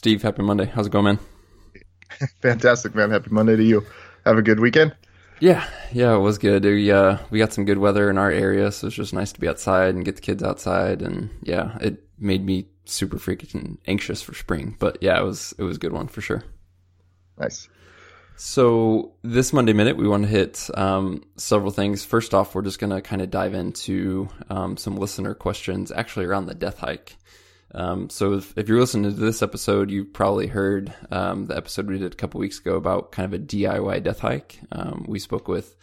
Steve, 0.00 0.22
happy 0.22 0.40
Monday. 0.40 0.64
How's 0.64 0.86
it 0.86 0.92
going, 0.92 1.04
man? 1.04 1.18
Fantastic, 2.40 2.94
man. 2.94 3.10
Happy 3.10 3.28
Monday 3.30 3.54
to 3.54 3.62
you. 3.62 3.84
Have 4.24 4.38
a 4.38 4.42
good 4.42 4.58
weekend. 4.58 4.96
Yeah, 5.40 5.62
yeah, 5.92 6.14
it 6.14 6.20
was 6.20 6.38
good. 6.38 6.64
We 6.64 6.90
uh, 6.90 7.18
we 7.28 7.38
got 7.38 7.52
some 7.52 7.66
good 7.66 7.76
weather 7.76 8.08
in 8.08 8.16
our 8.16 8.30
area, 8.30 8.72
so 8.72 8.86
it's 8.86 8.96
just 8.96 9.12
nice 9.12 9.30
to 9.32 9.40
be 9.40 9.46
outside 9.46 9.94
and 9.94 10.02
get 10.02 10.16
the 10.16 10.22
kids 10.22 10.42
outside. 10.42 11.02
And 11.02 11.28
yeah, 11.42 11.76
it 11.82 12.02
made 12.18 12.46
me 12.46 12.68
super 12.86 13.18
freaking 13.18 13.76
anxious 13.86 14.22
for 14.22 14.34
spring. 14.34 14.74
But 14.78 14.96
yeah, 15.02 15.20
it 15.20 15.22
was 15.22 15.54
it 15.58 15.64
was 15.64 15.76
a 15.76 15.80
good 15.80 15.92
one 15.92 16.08
for 16.08 16.22
sure. 16.22 16.44
Nice. 17.38 17.68
So 18.36 19.12
this 19.20 19.52
Monday 19.52 19.74
Minute, 19.74 19.98
we 19.98 20.08
want 20.08 20.22
to 20.22 20.30
hit 20.30 20.70
um, 20.78 21.24
several 21.36 21.72
things. 21.72 22.06
First 22.06 22.32
off, 22.32 22.54
we're 22.54 22.62
just 22.62 22.78
going 22.78 22.88
to 22.88 23.02
kind 23.02 23.20
of 23.20 23.30
dive 23.30 23.52
into 23.52 24.30
um, 24.48 24.78
some 24.78 24.96
listener 24.96 25.34
questions, 25.34 25.92
actually 25.92 26.24
around 26.24 26.46
the 26.46 26.54
death 26.54 26.78
hike. 26.78 27.18
Um, 27.72 28.10
so 28.10 28.34
if, 28.34 28.56
if, 28.58 28.68
you're 28.68 28.80
listening 28.80 29.10
to 29.10 29.16
this 29.16 29.42
episode, 29.42 29.90
you've 29.90 30.12
probably 30.12 30.48
heard 30.48 30.92
um, 31.10 31.46
the 31.46 31.56
episode 31.56 31.86
we 31.86 31.98
did 31.98 32.12
a 32.12 32.16
couple 32.16 32.40
weeks 32.40 32.58
ago 32.58 32.74
about 32.74 33.12
kind 33.12 33.32
of 33.32 33.40
a 33.40 33.44
DIY 33.44 34.02
death 34.02 34.20
hike. 34.20 34.58
Um, 34.72 35.04
we 35.08 35.20
spoke 35.20 35.46
with 35.46 35.76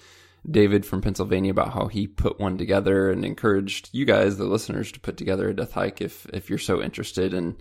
David 0.49 0.85
from 0.85 1.01
Pennsylvania 1.01 1.51
about 1.51 1.73
how 1.73 1.87
he 1.87 2.07
put 2.07 2.39
one 2.39 2.57
together 2.57 3.09
and 3.09 3.23
encouraged 3.23 3.89
you 3.93 4.05
guys, 4.05 4.37
the 4.37 4.45
listeners, 4.45 4.91
to 4.91 4.99
put 4.99 5.17
together 5.17 5.49
a 5.49 5.55
death 5.55 5.73
hike 5.73 6.01
if 6.01 6.25
if 6.33 6.49
you're 6.49 6.59
so 6.59 6.81
interested. 6.81 7.33
And 7.33 7.55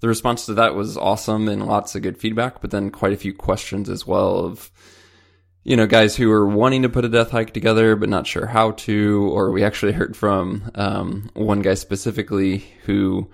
the 0.00 0.08
response 0.08 0.46
to 0.46 0.54
that 0.54 0.74
was 0.74 0.96
awesome 0.96 1.48
and 1.48 1.66
lots 1.66 1.94
of 1.96 2.02
good 2.02 2.18
feedback, 2.18 2.60
but 2.60 2.70
then 2.70 2.90
quite 2.90 3.12
a 3.12 3.16
few 3.16 3.34
questions 3.34 3.88
as 3.88 4.06
well 4.06 4.38
of 4.38 4.70
you 5.64 5.76
know, 5.76 5.88
guys 5.88 6.14
who 6.14 6.30
are 6.30 6.46
wanting 6.46 6.82
to 6.82 6.88
put 6.88 7.04
a 7.04 7.08
death 7.08 7.32
hike 7.32 7.52
together 7.52 7.96
but 7.96 8.08
not 8.08 8.24
sure 8.24 8.46
how 8.46 8.70
to, 8.70 9.28
or 9.32 9.50
we 9.50 9.64
actually 9.64 9.90
heard 9.90 10.16
from 10.16 10.70
um, 10.76 11.28
one 11.34 11.60
guy 11.60 11.74
specifically 11.74 12.58
who 12.84 13.28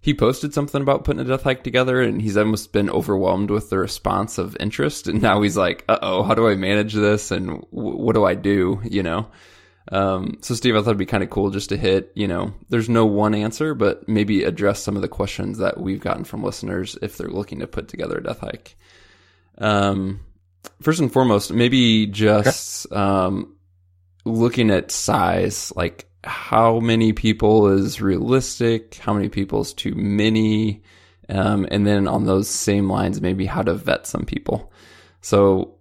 he 0.00 0.14
posted 0.14 0.54
something 0.54 0.82
about 0.82 1.04
putting 1.04 1.20
a 1.20 1.24
death 1.24 1.42
hike 1.42 1.64
together 1.64 2.00
and 2.00 2.22
he's 2.22 2.36
almost 2.36 2.72
been 2.72 2.88
overwhelmed 2.90 3.50
with 3.50 3.70
the 3.70 3.78
response 3.78 4.38
of 4.38 4.56
interest. 4.60 5.08
And 5.08 5.20
now 5.20 5.42
he's 5.42 5.56
like 5.56 5.84
uh-oh 5.88 6.22
how 6.22 6.34
do 6.34 6.48
i 6.48 6.54
manage 6.54 6.94
this? 6.94 7.30
And 7.30 7.46
w- 7.72 7.96
what 7.96 8.14
do 8.14 8.24
i 8.24 8.34
do? 8.34 8.80
You 8.84 9.02
know? 9.02 9.28
Um, 9.90 10.38
so 10.40 10.54
steve 10.54 10.74
i 10.74 10.78
thought 10.80 10.88
it'd 10.88 10.98
be 10.98 11.06
kind 11.06 11.22
of 11.22 11.30
cool 11.30 11.50
just 11.50 11.68
to 11.68 11.76
hit 11.76 12.10
you 12.16 12.26
know 12.26 12.52
there's 12.70 12.88
no 12.88 13.06
one 13.06 13.36
answer 13.36 13.72
but 13.72 14.08
maybe 14.08 14.42
address 14.42 14.82
some 14.82 14.96
of 14.96 15.02
the 15.02 15.06
questions 15.06 15.58
that 15.58 15.80
we've 15.80 16.00
gotten 16.00 16.24
from 16.24 16.42
listeners 16.42 16.98
if 17.02 17.16
they're 17.16 17.28
looking 17.28 17.60
to 17.60 17.68
put 17.68 17.86
together 17.86 18.18
a 18.18 18.22
death 18.22 18.40
hike. 18.40 18.76
Um, 19.58 20.20
first 20.82 21.00
and 21.00 21.12
foremost 21.12 21.52
maybe 21.52 22.06
just 22.06 22.92
um, 22.92 23.56
looking 24.24 24.70
at 24.70 24.90
size 24.90 25.72
like 25.76 26.08
how 26.26 26.80
many 26.80 27.12
people 27.12 27.68
is 27.68 28.00
realistic, 28.00 28.96
how 28.96 29.14
many 29.14 29.28
people 29.28 29.60
is 29.60 29.72
too 29.72 29.94
many, 29.94 30.82
um, 31.28 31.66
and 31.70 31.86
then 31.86 32.08
on 32.08 32.24
those 32.24 32.48
same 32.48 32.90
lines, 32.90 33.20
maybe 33.20 33.46
how 33.46 33.62
to 33.62 33.74
vet 33.74 34.06
some 34.06 34.24
people. 34.24 34.72
So 35.20 35.76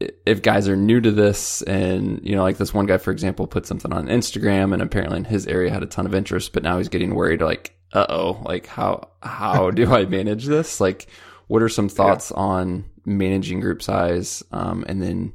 if 0.00 0.42
guys 0.42 0.68
are 0.68 0.76
new 0.76 1.00
to 1.00 1.10
this 1.10 1.62
and, 1.62 2.20
you 2.22 2.34
know, 2.34 2.42
like 2.42 2.56
this 2.56 2.74
one 2.74 2.86
guy, 2.86 2.98
for 2.98 3.10
example, 3.10 3.46
put 3.46 3.66
something 3.66 3.92
on 3.92 4.08
Instagram 4.08 4.72
and 4.72 4.82
apparently 4.82 5.18
in 5.18 5.24
his 5.24 5.46
area 5.46 5.70
had 5.70 5.82
a 5.82 5.86
ton 5.86 6.06
of 6.06 6.14
interest, 6.14 6.52
but 6.52 6.62
now 6.62 6.78
he's 6.78 6.88
getting 6.88 7.14
worried 7.14 7.40
like, 7.40 7.76
uh 7.92 8.06
oh, 8.08 8.42
like 8.44 8.66
how, 8.66 9.08
how 9.22 9.70
do 9.70 9.92
I 9.92 10.04
manage 10.06 10.46
this? 10.46 10.80
Like, 10.80 11.08
what 11.46 11.62
are 11.62 11.68
some 11.68 11.88
thoughts 11.88 12.32
yeah. 12.34 12.42
on 12.42 12.84
managing 13.04 13.60
group 13.60 13.82
size? 13.82 14.42
Um, 14.50 14.84
and 14.88 15.00
then, 15.00 15.34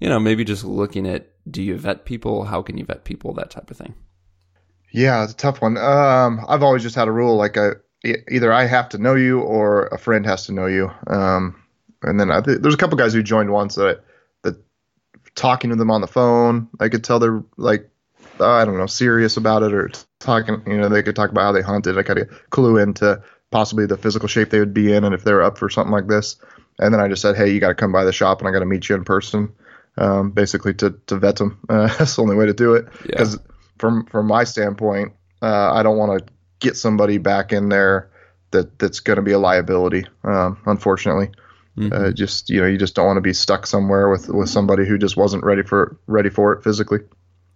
you 0.00 0.08
know, 0.08 0.18
maybe 0.18 0.44
just 0.44 0.64
looking 0.64 1.06
at 1.06 1.29
do 1.48 1.62
you 1.62 1.76
vet 1.76 2.04
people? 2.04 2.44
How 2.44 2.62
can 2.62 2.78
you 2.78 2.84
vet 2.84 3.04
people? 3.04 3.32
That 3.34 3.50
type 3.50 3.70
of 3.70 3.76
thing. 3.76 3.94
Yeah, 4.92 5.22
it's 5.22 5.32
a 5.32 5.36
tough 5.36 5.62
one. 5.62 5.76
Um, 5.76 6.44
I've 6.48 6.62
always 6.62 6.82
just 6.82 6.96
had 6.96 7.08
a 7.08 7.12
rule 7.12 7.36
like 7.36 7.56
I, 7.56 7.70
either 8.04 8.52
I 8.52 8.66
have 8.66 8.88
to 8.90 8.98
know 8.98 9.14
you 9.14 9.40
or 9.40 9.86
a 9.86 9.98
friend 9.98 10.26
has 10.26 10.46
to 10.46 10.52
know 10.52 10.66
you. 10.66 10.90
Um, 11.06 11.62
and 12.02 12.18
then 12.18 12.30
I 12.30 12.40
there's 12.40 12.74
a 12.74 12.78
couple 12.78 12.96
guys 12.98 13.12
who 13.12 13.22
joined 13.22 13.50
once 13.50 13.74
that 13.76 14.04
that 14.42 14.56
talking 15.34 15.70
to 15.70 15.76
them 15.76 15.90
on 15.90 16.00
the 16.00 16.06
phone, 16.06 16.68
I 16.80 16.88
could 16.88 17.04
tell 17.04 17.18
they're 17.18 17.42
like 17.56 17.88
I 18.40 18.64
don't 18.64 18.78
know 18.78 18.86
serious 18.86 19.36
about 19.36 19.62
it 19.62 19.72
or 19.72 19.90
talking. 20.18 20.62
You 20.66 20.78
know, 20.78 20.88
they 20.88 21.02
could 21.02 21.16
talk 21.16 21.30
about 21.30 21.42
how 21.42 21.52
they 21.52 21.62
hunted. 21.62 21.98
I 21.98 22.02
kind 22.02 22.18
of 22.18 22.50
clue 22.50 22.78
into 22.78 23.22
possibly 23.50 23.86
the 23.86 23.96
physical 23.96 24.28
shape 24.28 24.50
they 24.50 24.60
would 24.60 24.74
be 24.74 24.92
in 24.92 25.04
and 25.04 25.14
if 25.14 25.24
they're 25.24 25.42
up 25.42 25.58
for 25.58 25.68
something 25.68 25.92
like 25.92 26.08
this. 26.08 26.36
And 26.78 26.94
then 26.94 27.00
I 27.00 27.08
just 27.08 27.20
said, 27.20 27.36
hey, 27.36 27.50
you 27.50 27.60
got 27.60 27.68
to 27.68 27.74
come 27.74 27.92
by 27.92 28.04
the 28.04 28.12
shop 28.12 28.38
and 28.38 28.48
I 28.48 28.52
got 28.52 28.60
to 28.60 28.66
meet 28.66 28.88
you 28.88 28.94
in 28.94 29.04
person 29.04 29.52
um, 29.98 30.30
basically 30.30 30.74
to 30.74 30.94
to 31.06 31.18
vet 31.18 31.36
them. 31.36 31.58
Uh, 31.68 31.86
that's 31.98 32.16
the 32.16 32.22
only 32.22 32.36
way 32.36 32.46
to 32.46 32.54
do 32.54 32.74
it. 32.74 32.86
Because 33.02 33.34
yeah. 33.34 33.54
from 33.78 34.06
from 34.06 34.26
my 34.26 34.44
standpoint, 34.44 35.12
uh, 35.42 35.72
I 35.72 35.82
don't 35.82 35.98
want 35.98 36.18
to 36.18 36.32
get 36.58 36.76
somebody 36.76 37.18
back 37.18 37.52
in 37.52 37.68
there 37.68 38.10
that 38.50 38.78
that's 38.78 39.00
going 39.00 39.16
to 39.16 39.22
be 39.22 39.32
a 39.32 39.38
liability. 39.38 40.06
Um, 40.24 40.58
unfortunately, 40.66 41.30
mm-hmm. 41.76 41.92
uh, 41.92 42.12
just 42.12 42.50
you 42.50 42.60
know 42.60 42.66
you 42.66 42.78
just 42.78 42.94
don't 42.94 43.06
want 43.06 43.18
to 43.18 43.22
be 43.22 43.32
stuck 43.32 43.66
somewhere 43.66 44.08
with 44.08 44.28
with 44.28 44.48
somebody 44.48 44.86
who 44.86 44.98
just 44.98 45.16
wasn't 45.16 45.44
ready 45.44 45.62
for 45.62 45.98
ready 46.06 46.30
for 46.30 46.52
it 46.52 46.64
physically. 46.64 47.00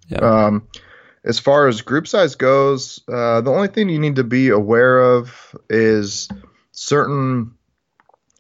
Yeah. 0.09 0.19
Um, 0.19 0.69
as 1.25 1.39
far 1.39 1.69
as 1.69 1.81
group 1.81 2.07
size 2.07 2.35
goes, 2.35 3.01
uh, 3.09 3.41
the 3.41 3.51
only 3.51 3.69
thing 3.69 3.89
you 3.89 3.99
need 3.99 4.17
to 4.17 4.25
be 4.25 4.51
aware 4.51 5.01
of 5.01 5.57
is 5.71 6.29
certain 6.73 7.55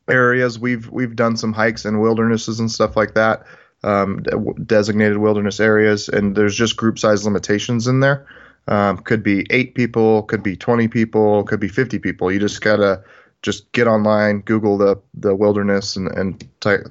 areas. 0.07 0.59
We've 0.59 0.91
we've 0.91 1.17
done 1.17 1.39
some 1.39 1.55
hikes 1.55 1.87
in 1.87 2.01
wildernesses 2.01 2.61
and 2.61 2.71
stuff 2.71 2.95
like 2.95 3.15
that 3.15 3.47
um, 3.85 4.23
designated 4.65 5.19
wilderness 5.19 5.61
areas, 5.61 6.09
and 6.09 6.35
there's 6.35 6.57
just 6.57 6.77
group 6.77 6.99
size 6.99 7.25
limitations 7.25 7.87
in 7.87 8.01
there. 8.01 8.27
Um, 8.67 8.99
could 8.99 9.23
be 9.23 9.47
eight 9.51 9.75
people, 9.75 10.23
could 10.23 10.43
be 10.43 10.57
20 10.57 10.89
people, 10.89 11.45
could 11.45 11.61
be 11.61 11.69
50 11.69 11.99
people. 11.99 12.33
You 12.33 12.41
just 12.41 12.63
gotta 12.63 13.05
just 13.43 13.71
get 13.73 13.87
online, 13.87 14.41
Google 14.41 14.79
the 14.79 14.97
the 15.13 15.35
wilderness, 15.35 15.97
and, 15.97 16.09
and 16.09 16.49
type 16.61 16.87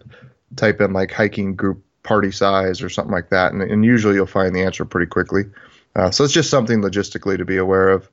type 0.55 0.79
in 0.81 0.93
like 0.93 1.11
hiking 1.11 1.55
group 1.55 1.83
party 2.03 2.31
size 2.31 2.83
or 2.83 2.89
something 2.89 3.13
like 3.13 3.29
that, 3.29 3.53
and, 3.53 3.63
and 3.63 3.83
usually 3.83 4.15
you'll 4.15 4.27
find 4.27 4.55
the 4.55 4.61
answer 4.61 4.85
pretty 4.85 5.07
quickly. 5.07 5.43
Uh, 5.95 6.11
so 6.11 6.23
it's 6.23 6.33
just 6.33 6.49
something 6.49 6.81
logistically 6.81 7.37
to 7.37 7.45
be 7.45 7.57
aware 7.57 7.89
of. 7.89 8.09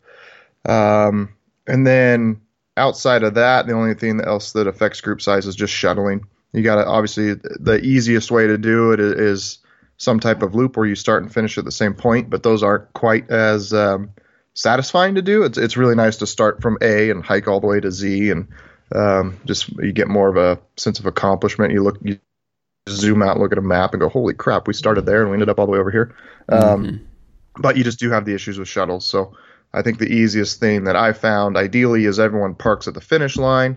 Um, 0.66 1.34
and 1.66 1.86
then 1.86 2.40
outside 2.76 3.22
of 3.22 3.34
that, 3.34 3.66
the 3.66 3.72
only 3.74 3.94
thing 3.94 4.20
else 4.20 4.52
that 4.52 4.66
affects 4.66 5.00
group 5.00 5.20
size 5.20 5.46
is 5.46 5.56
just 5.56 5.72
shuttling 5.72 6.26
you 6.53 6.62
got 6.62 6.77
to 6.77 6.87
obviously 6.87 7.34
the 7.34 7.81
easiest 7.83 8.31
way 8.31 8.47
to 8.47 8.59
do 8.59 8.93
it 8.93 9.00
is 9.00 9.59
some 9.97 10.19
type 10.19 10.43
of 10.43 10.55
loop 10.55 10.77
where 10.77 10.87
you 10.87 10.94
start 10.94 11.22
and 11.22 11.33
finish 11.33 11.59
at 11.59 11.65
the 11.65 11.71
same 11.72 11.94
point, 11.94 12.31
but 12.31 12.43
those 12.43 12.62
aren't 12.62 12.93
quite 12.94 13.31
as 13.31 13.72
um, 13.72 14.11
satisfying 14.55 15.15
to 15.16 15.22
do. 15.22 15.43
It's 15.44 15.59
it's 15.59 15.77
really 15.77 15.94
nice 15.94 16.16
to 16.19 16.27
start 16.27 16.62
from 16.62 16.78
A 16.81 17.11
and 17.11 17.25
hike 17.25 17.49
all 17.49 17.61
the 17.61 17.66
way 17.66 17.81
to 17.81 17.91
Z, 17.91 18.31
and 18.31 18.49
um, 18.94 19.38
just 19.44 19.69
you 19.69 19.93
get 19.93 20.09
more 20.09 20.28
of 20.28 20.37
a 20.37 20.61
sense 20.77 20.99
of 20.99 21.06
accomplishment. 21.06 21.72
You 21.72 21.83
look, 21.83 21.99
you 22.03 22.19
zoom 22.88 23.22
out, 23.22 23.38
look 23.38 23.53
at 23.53 23.59
a 23.59 23.62
map, 23.62 23.93
and 23.93 24.00
go, 24.00 24.09
"Holy 24.09 24.34
crap, 24.34 24.67
we 24.67 24.75
started 24.75 25.06
there 25.06 25.21
and 25.21 25.31
we 25.31 25.34
ended 25.34 25.50
up 25.50 25.59
all 25.59 25.67
the 25.67 25.72
way 25.72 25.78
over 25.78 25.91
here." 25.91 26.15
Um, 26.49 26.84
mm-hmm. 26.84 27.05
But 27.59 27.77
you 27.77 27.84
just 27.84 28.00
do 28.00 28.11
have 28.11 28.25
the 28.25 28.34
issues 28.34 28.59
with 28.59 28.69
shuttles, 28.69 29.05
so 29.06 29.37
I 29.72 29.82
think 29.82 29.99
the 29.99 30.12
easiest 30.12 30.59
thing 30.61 30.84
that 30.84 30.97
I 30.97 31.12
found, 31.12 31.56
ideally, 31.56 32.05
is 32.06 32.19
everyone 32.19 32.55
parks 32.55 32.88
at 32.88 32.94
the 32.94 33.00
finish 33.00 33.37
line. 33.37 33.77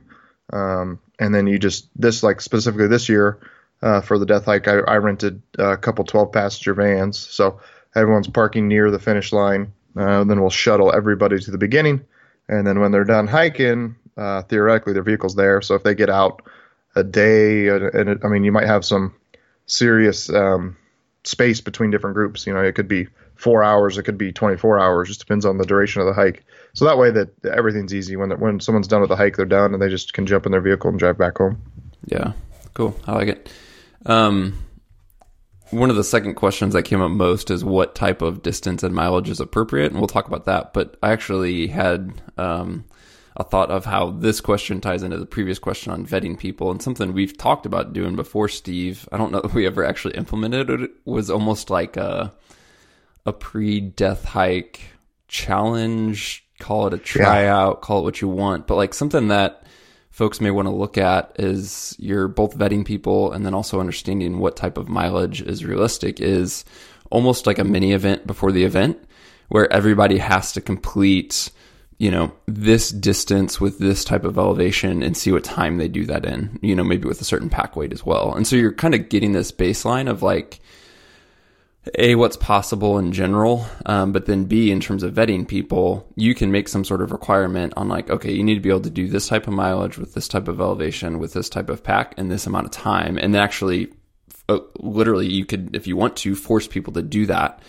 Um, 0.51 0.99
and 1.19 1.33
then 1.33 1.47
you 1.47 1.59
just 1.59 1.89
this 1.95 2.23
like 2.23 2.41
specifically 2.41 2.87
this 2.87 3.09
year 3.09 3.39
uh, 3.81 4.01
for 4.01 4.17
the 4.17 4.25
death 4.25 4.45
hike, 4.45 4.67
I, 4.67 4.79
I 4.79 4.97
rented 4.97 5.41
a 5.59 5.77
couple 5.77 6.05
12 6.05 6.31
passenger 6.31 6.73
vans, 6.73 7.17
so 7.17 7.59
everyone's 7.95 8.27
parking 8.27 8.67
near 8.67 8.89
the 8.91 8.99
finish 8.99 9.33
line. 9.33 9.73
Uh, 9.95 10.23
then 10.23 10.41
we'll 10.41 10.49
shuttle 10.49 10.93
everybody 10.93 11.39
to 11.39 11.51
the 11.51 11.57
beginning, 11.57 12.03
and 12.47 12.65
then 12.65 12.79
when 12.79 12.91
they're 12.91 13.03
done 13.03 13.27
hiking, 13.27 13.95
uh, 14.17 14.41
theoretically 14.43 14.93
their 14.93 15.03
vehicle's 15.03 15.35
there. 15.35 15.61
So 15.61 15.75
if 15.75 15.83
they 15.83 15.95
get 15.95 16.09
out 16.09 16.41
a 16.95 17.03
day, 17.03 17.67
and 17.67 18.19
I 18.23 18.27
mean 18.27 18.43
you 18.43 18.51
might 18.51 18.67
have 18.67 18.85
some 18.85 19.13
serious 19.65 20.29
um, 20.29 20.77
space 21.23 21.61
between 21.61 21.91
different 21.91 22.15
groups. 22.15 22.45
You 22.45 22.53
know, 22.53 22.63
it 22.63 22.75
could 22.75 22.87
be 22.87 23.07
four 23.35 23.63
hours, 23.63 23.97
it 23.97 24.03
could 24.03 24.17
be 24.17 24.31
24 24.31 24.79
hours. 24.79 25.07
Just 25.07 25.19
depends 25.19 25.45
on 25.45 25.57
the 25.57 25.65
duration 25.65 26.01
of 26.01 26.07
the 26.07 26.13
hike. 26.13 26.45
So 26.73 26.85
that 26.85 26.97
way 26.97 27.11
that 27.11 27.29
everything's 27.45 27.93
easy. 27.93 28.15
When 28.15 28.31
when 28.39 28.59
someone's 28.59 28.87
done 28.87 29.01
with 29.01 29.09
the 29.09 29.15
hike, 29.15 29.37
they're 29.37 29.45
done 29.45 29.73
and 29.73 29.81
they 29.81 29.89
just 29.89 30.13
can 30.13 30.25
jump 30.25 30.45
in 30.45 30.51
their 30.51 30.61
vehicle 30.61 30.89
and 30.89 30.99
drive 30.99 31.17
back 31.17 31.37
home. 31.37 31.61
Yeah, 32.05 32.33
cool. 32.73 32.99
I 33.05 33.13
like 33.13 33.27
it. 33.29 33.49
Um, 34.05 34.57
one 35.71 35.89
of 35.89 35.95
the 35.95 36.03
second 36.03 36.35
questions 36.35 36.73
that 36.73 36.83
came 36.83 37.01
up 37.01 37.11
most 37.11 37.49
is 37.49 37.63
what 37.63 37.95
type 37.95 38.21
of 38.21 38.43
distance 38.43 38.83
and 38.83 38.93
mileage 38.93 39.29
is 39.29 39.39
appropriate, 39.39 39.91
and 39.91 39.99
we'll 39.99 40.07
talk 40.07 40.27
about 40.27 40.45
that. 40.45 40.73
But 40.73 40.97
I 41.01 41.11
actually 41.11 41.67
had 41.67 42.21
um, 42.37 42.85
a 43.35 43.43
thought 43.43 43.71
of 43.71 43.85
how 43.85 44.11
this 44.11 44.39
question 44.39 44.81
ties 44.81 45.03
into 45.03 45.17
the 45.17 45.25
previous 45.25 45.59
question 45.59 45.91
on 45.91 46.05
vetting 46.05 46.37
people 46.37 46.69
and 46.69 46.81
something 46.81 47.13
we've 47.13 47.37
talked 47.37 47.65
about 47.65 47.93
doing 47.93 48.15
before, 48.15 48.47
Steve. 48.47 49.07
I 49.11 49.17
don't 49.17 49.31
know 49.31 49.41
if 49.43 49.53
we 49.53 49.65
ever 49.65 49.83
actually 49.83 50.15
implemented 50.15 50.69
it. 50.69 50.81
It 50.81 50.91
was 51.05 51.29
almost 51.29 51.69
like 51.69 51.97
a, 51.97 52.31
a 53.25 53.33
pre 53.33 53.79
death 53.79 54.25
hike 54.25 54.81
challenge, 55.27 56.45
call 56.59 56.87
it 56.87 56.93
a 56.93 56.97
tryout, 56.97 57.77
yeah. 57.77 57.85
call 57.85 57.99
it 57.99 58.03
what 58.03 58.21
you 58.21 58.27
want, 58.27 58.67
but 58.67 58.75
like 58.75 58.93
something 58.93 59.29
that 59.29 59.63
folks 60.11 60.39
may 60.39 60.51
want 60.51 60.67
to 60.67 60.73
look 60.73 60.97
at 60.97 61.35
is 61.39 61.95
you're 61.97 62.27
both 62.27 62.57
vetting 62.57 62.85
people 62.85 63.31
and 63.31 63.45
then 63.45 63.53
also 63.53 63.79
understanding 63.79 64.37
what 64.37 64.55
type 64.55 64.77
of 64.77 64.87
mileage 64.87 65.41
is 65.41 65.65
realistic 65.65 66.21
is 66.21 66.63
almost 67.09 67.47
like 67.47 67.57
a 67.57 67.63
mini 67.63 67.93
event 67.93 68.27
before 68.27 68.51
the 68.51 68.63
event 68.63 69.03
where 69.47 69.71
everybody 69.73 70.19
has 70.19 70.51
to 70.51 70.61
complete 70.61 71.49
you 72.03 72.11
know, 72.11 72.33
this 72.47 72.89
distance 72.89 73.61
with 73.61 73.79
this 73.79 74.03
type 74.03 74.25
of 74.25 74.37
elevation 74.37 75.01
and 75.03 75.15
see 75.15 75.31
what 75.31 75.43
time 75.43 75.77
they 75.77 75.87
do 75.87 76.05
that 76.05 76.25
in, 76.25 76.59
you 76.61 76.75
know, 76.75 76.83
maybe 76.83 77.07
with 77.07 77.21
a 77.21 77.23
certain 77.23 77.49
pack 77.49 77.77
weight 77.77 77.93
as 77.93 78.05
well. 78.05 78.33
And 78.33 78.45
so 78.45 78.55
you're 78.55 78.73
kind 78.73 78.93
of 78.93 79.07
getting 79.07 79.31
this 79.31 79.53
baseline 79.53 80.09
of 80.09 80.21
like, 80.21 80.59
a 81.97 82.15
what's 82.15 82.37
possible 82.37 82.97
in 82.97 83.11
general 83.11 83.65
um, 83.85 84.11
but 84.13 84.25
then 84.25 84.45
b 84.45 84.71
in 84.71 84.79
terms 84.79 85.03
of 85.03 85.13
vetting 85.13 85.45
people 85.45 86.07
you 86.15 86.33
can 86.33 86.51
make 86.51 86.69
some 86.69 86.85
sort 86.85 87.01
of 87.01 87.11
requirement 87.11 87.73
on 87.75 87.89
like 87.89 88.09
okay 88.09 88.31
you 88.31 88.43
need 88.43 88.55
to 88.55 88.61
be 88.61 88.69
able 88.69 88.79
to 88.79 88.89
do 88.89 89.07
this 89.07 89.27
type 89.27 89.47
of 89.47 89.53
mileage 89.53 89.97
with 89.97 90.13
this 90.13 90.27
type 90.27 90.47
of 90.47 90.61
elevation 90.61 91.19
with 91.19 91.33
this 91.33 91.49
type 91.49 91.69
of 91.69 91.83
pack 91.83 92.13
in 92.17 92.29
this 92.29 92.47
amount 92.47 92.65
of 92.65 92.71
time. 92.71 93.17
And 93.17 93.33
then 93.33 93.41
actually 93.41 93.91
uh, 94.49 94.59
literally 94.79 95.27
you 95.27 95.45
could 95.45 95.75
if 95.75 95.87
you 95.87 95.95
want 95.95 96.17
to 96.17 96.35
force 96.35 96.67
people 96.67 96.93
to 96.93 97.01
do 97.01 97.25
that. 97.27 97.61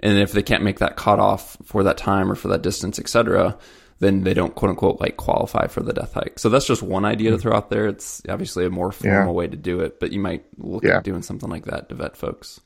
And 0.00 0.18
if 0.18 0.32
they 0.32 0.42
can't 0.42 0.64
make 0.64 0.80
that 0.80 0.96
cutoff 0.96 1.56
for 1.62 1.84
that 1.84 1.96
time 1.96 2.30
or 2.30 2.34
for 2.34 2.48
that 2.48 2.62
distance 2.62 2.98
etc 2.98 3.56
then 4.00 4.24
they 4.24 4.34
don't 4.34 4.56
quote 4.56 4.70
unquote 4.70 5.00
like 5.00 5.16
qualify 5.16 5.68
for 5.68 5.80
the 5.80 5.92
death 5.92 6.14
hike. 6.14 6.38
So 6.38 6.48
that's 6.48 6.66
just 6.66 6.82
one 6.82 7.04
idea 7.04 7.30
to 7.30 7.38
throw 7.38 7.54
out 7.54 7.70
there. 7.70 7.86
It's 7.86 8.20
obviously 8.28 8.66
a 8.66 8.70
more 8.70 8.90
formal 8.90 9.26
yeah. 9.26 9.30
way 9.30 9.46
to 9.46 9.56
do 9.56 9.80
it 9.80 10.00
but 10.00 10.12
you 10.12 10.18
might 10.18 10.44
look 10.58 10.82
yeah. 10.82 10.98
at 10.98 11.04
doing 11.04 11.22
something 11.22 11.48
like 11.48 11.66
that 11.66 11.88
to 11.88 11.94
vet 11.94 12.16
folks 12.16 12.60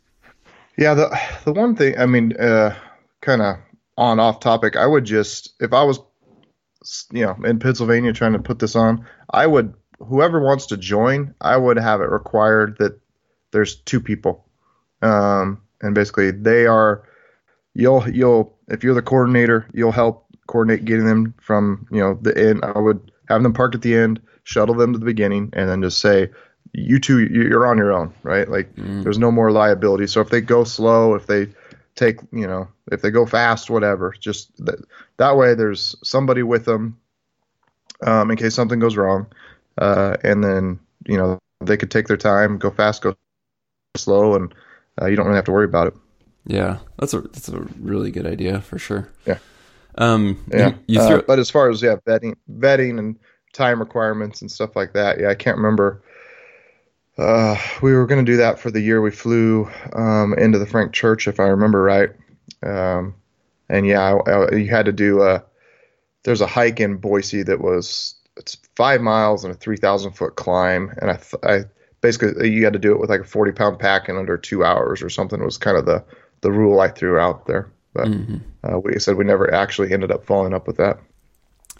yeah, 0.76 0.94
the 0.94 1.18
the 1.44 1.52
one 1.52 1.76
thing 1.76 1.98
I 1.98 2.06
mean, 2.06 2.36
uh, 2.36 2.76
kind 3.20 3.42
of 3.42 3.56
on 3.96 4.20
off 4.20 4.40
topic, 4.40 4.76
I 4.76 4.86
would 4.86 5.04
just 5.04 5.54
if 5.60 5.72
I 5.72 5.82
was, 5.82 6.00
you 7.12 7.24
know, 7.24 7.36
in 7.44 7.58
Pennsylvania 7.58 8.12
trying 8.12 8.34
to 8.34 8.38
put 8.38 8.58
this 8.58 8.76
on, 8.76 9.06
I 9.30 9.46
would 9.46 9.74
whoever 9.98 10.40
wants 10.40 10.66
to 10.66 10.76
join, 10.76 11.34
I 11.40 11.56
would 11.56 11.78
have 11.78 12.00
it 12.00 12.10
required 12.10 12.76
that 12.78 13.00
there's 13.52 13.76
two 13.76 14.00
people, 14.00 14.44
um, 15.02 15.62
and 15.80 15.94
basically 15.94 16.30
they 16.30 16.66
are 16.66 17.04
you'll 17.74 18.08
you'll 18.10 18.56
if 18.68 18.84
you're 18.84 18.94
the 18.94 19.02
coordinator, 19.02 19.68
you'll 19.72 19.92
help 19.92 20.26
coordinate 20.46 20.84
getting 20.84 21.06
them 21.06 21.34
from 21.40 21.86
you 21.90 22.00
know 22.00 22.18
the 22.20 22.36
end. 22.36 22.64
I 22.64 22.78
would 22.78 23.12
have 23.28 23.42
them 23.42 23.52
park 23.54 23.74
at 23.74 23.82
the 23.82 23.94
end, 23.94 24.20
shuttle 24.44 24.74
them 24.74 24.92
to 24.92 24.98
the 24.98 25.06
beginning, 25.06 25.50
and 25.54 25.68
then 25.68 25.82
just 25.82 26.00
say 26.00 26.28
you 26.76 26.98
two 26.98 27.20
you're 27.20 27.66
on 27.66 27.78
your 27.78 27.92
own, 27.92 28.12
right? 28.22 28.48
Like 28.48 28.74
mm. 28.76 29.02
there's 29.02 29.18
no 29.18 29.30
more 29.30 29.50
liability. 29.50 30.06
So 30.06 30.20
if 30.20 30.28
they 30.28 30.40
go 30.40 30.62
slow, 30.62 31.14
if 31.14 31.26
they 31.26 31.48
take, 31.94 32.20
you 32.32 32.46
know, 32.46 32.68
if 32.92 33.00
they 33.00 33.10
go 33.10 33.24
fast, 33.24 33.70
whatever, 33.70 34.14
just 34.18 34.52
that, 34.64 34.84
that 35.16 35.36
way 35.36 35.54
there's 35.54 35.96
somebody 36.04 36.42
with 36.42 36.66
them 36.66 36.98
um, 38.02 38.30
in 38.30 38.36
case 38.36 38.54
something 38.54 38.78
goes 38.78 38.96
wrong, 38.96 39.26
uh, 39.78 40.18
and 40.22 40.44
then 40.44 40.78
you 41.06 41.16
know 41.16 41.38
they 41.60 41.78
could 41.78 41.90
take 41.90 42.08
their 42.08 42.18
time, 42.18 42.58
go 42.58 42.70
fast, 42.70 43.02
go 43.02 43.16
slow, 43.96 44.34
and 44.34 44.54
uh, 45.00 45.06
you 45.06 45.16
don't 45.16 45.26
really 45.26 45.36
have 45.36 45.46
to 45.46 45.52
worry 45.52 45.64
about 45.64 45.88
it. 45.88 45.94
Yeah, 46.46 46.78
that's 46.98 47.14
a 47.14 47.22
that's 47.22 47.48
a 47.48 47.60
really 47.80 48.10
good 48.10 48.26
idea 48.26 48.60
for 48.60 48.78
sure. 48.78 49.08
Yeah. 49.24 49.38
Um, 49.96 50.44
yeah. 50.52 50.74
You, 50.86 51.00
you 51.00 51.00
uh, 51.00 51.22
but 51.26 51.38
as 51.38 51.48
far 51.50 51.70
as 51.70 51.80
yeah, 51.80 51.96
vetting, 52.06 52.34
vetting 52.52 52.98
and 52.98 53.18
time 53.54 53.80
requirements 53.80 54.42
and 54.42 54.52
stuff 54.52 54.76
like 54.76 54.92
that, 54.92 55.18
yeah, 55.18 55.30
I 55.30 55.34
can't 55.34 55.56
remember 55.56 56.02
uh, 57.18 57.56
we 57.82 57.92
were 57.92 58.06
going 58.06 58.24
to 58.24 58.30
do 58.30 58.36
that 58.38 58.58
for 58.58 58.70
the 58.70 58.80
year 58.80 59.00
we 59.00 59.10
flew 59.10 59.70
um, 59.94 60.34
into 60.34 60.58
the 60.58 60.66
Frank 60.66 60.92
Church, 60.92 61.26
if 61.26 61.40
I 61.40 61.44
remember 61.44 61.82
right. 61.82 62.10
Um, 62.62 63.14
and 63.68 63.86
yeah, 63.86 64.00
I, 64.00 64.30
I, 64.30 64.54
you 64.54 64.68
had 64.68 64.86
to 64.86 64.92
do 64.92 65.22
a. 65.22 65.42
There's 66.24 66.40
a 66.40 66.46
hike 66.46 66.80
in 66.80 66.96
Boise 66.96 67.44
that 67.44 67.60
was 67.60 68.16
it's 68.36 68.58
five 68.74 69.00
miles 69.00 69.44
and 69.44 69.54
a 69.54 69.56
three 69.56 69.76
thousand 69.76 70.12
foot 70.12 70.36
climb, 70.36 70.92
and 71.00 71.10
I, 71.10 71.20
I 71.42 71.60
basically 72.00 72.50
you 72.50 72.64
had 72.64 72.72
to 72.74 72.78
do 72.78 72.92
it 72.92 73.00
with 73.00 73.10
like 73.10 73.20
a 73.20 73.24
forty 73.24 73.52
pound 73.52 73.78
pack 73.78 74.08
in 74.08 74.16
under 74.16 74.36
two 74.36 74.64
hours 74.64 75.02
or 75.02 75.08
something. 75.08 75.42
Was 75.42 75.58
kind 75.58 75.76
of 75.76 75.86
the 75.86 76.04
the 76.42 76.52
rule 76.52 76.80
I 76.80 76.88
threw 76.88 77.18
out 77.18 77.46
there. 77.46 77.70
But 77.92 78.08
mm-hmm. 78.08 78.36
uh, 78.62 78.78
we 78.78 78.98
said 78.98 79.16
we 79.16 79.24
never 79.24 79.52
actually 79.52 79.92
ended 79.92 80.10
up 80.10 80.26
following 80.26 80.52
up 80.52 80.66
with 80.66 80.76
that. 80.76 80.98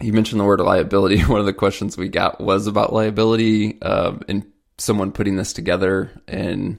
You 0.01 0.13
mentioned 0.13 0.39
the 0.39 0.45
word 0.45 0.59
liability. 0.59 1.21
One 1.25 1.39
of 1.39 1.45
the 1.45 1.53
questions 1.53 1.97
we 1.97 2.09
got 2.09 2.41
was 2.41 2.67
about 2.67 2.93
liability, 2.93 3.81
um, 3.81 4.21
and 4.27 4.45
someone 4.77 5.11
putting 5.11 5.35
this 5.35 5.53
together 5.53 6.11
and 6.27 6.77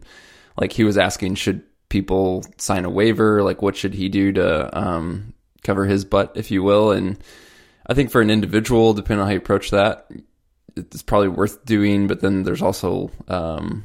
like 0.57 0.73
he 0.73 0.85
was 0.85 0.99
asking 0.99 1.35
should 1.35 1.63
people 1.89 2.45
sign 2.59 2.85
a 2.85 2.91
waiver? 2.91 3.43
Like 3.43 3.63
what 3.63 3.77
should 3.77 3.95
he 3.95 4.09
do 4.09 4.33
to 4.33 4.79
um, 4.79 5.35
cover 5.63 5.85
his 5.85 6.05
butt 6.05 6.33
if 6.37 6.51
you 6.51 6.63
will? 6.63 6.93
And 6.93 7.19
i 7.91 7.95
think 7.95 8.11
for 8.11 8.21
an 8.21 8.29
individual 8.29 8.93
depending 8.93 9.23
on 9.23 9.27
how 9.27 9.33
you 9.33 9.39
approach 9.39 9.71
that 9.71 10.11
it's 10.77 11.03
probably 11.03 11.29
worth 11.29 11.65
doing 11.65 12.07
but 12.07 12.21
then 12.21 12.43
there's 12.43 12.61
also 12.61 13.11
um, 13.29 13.83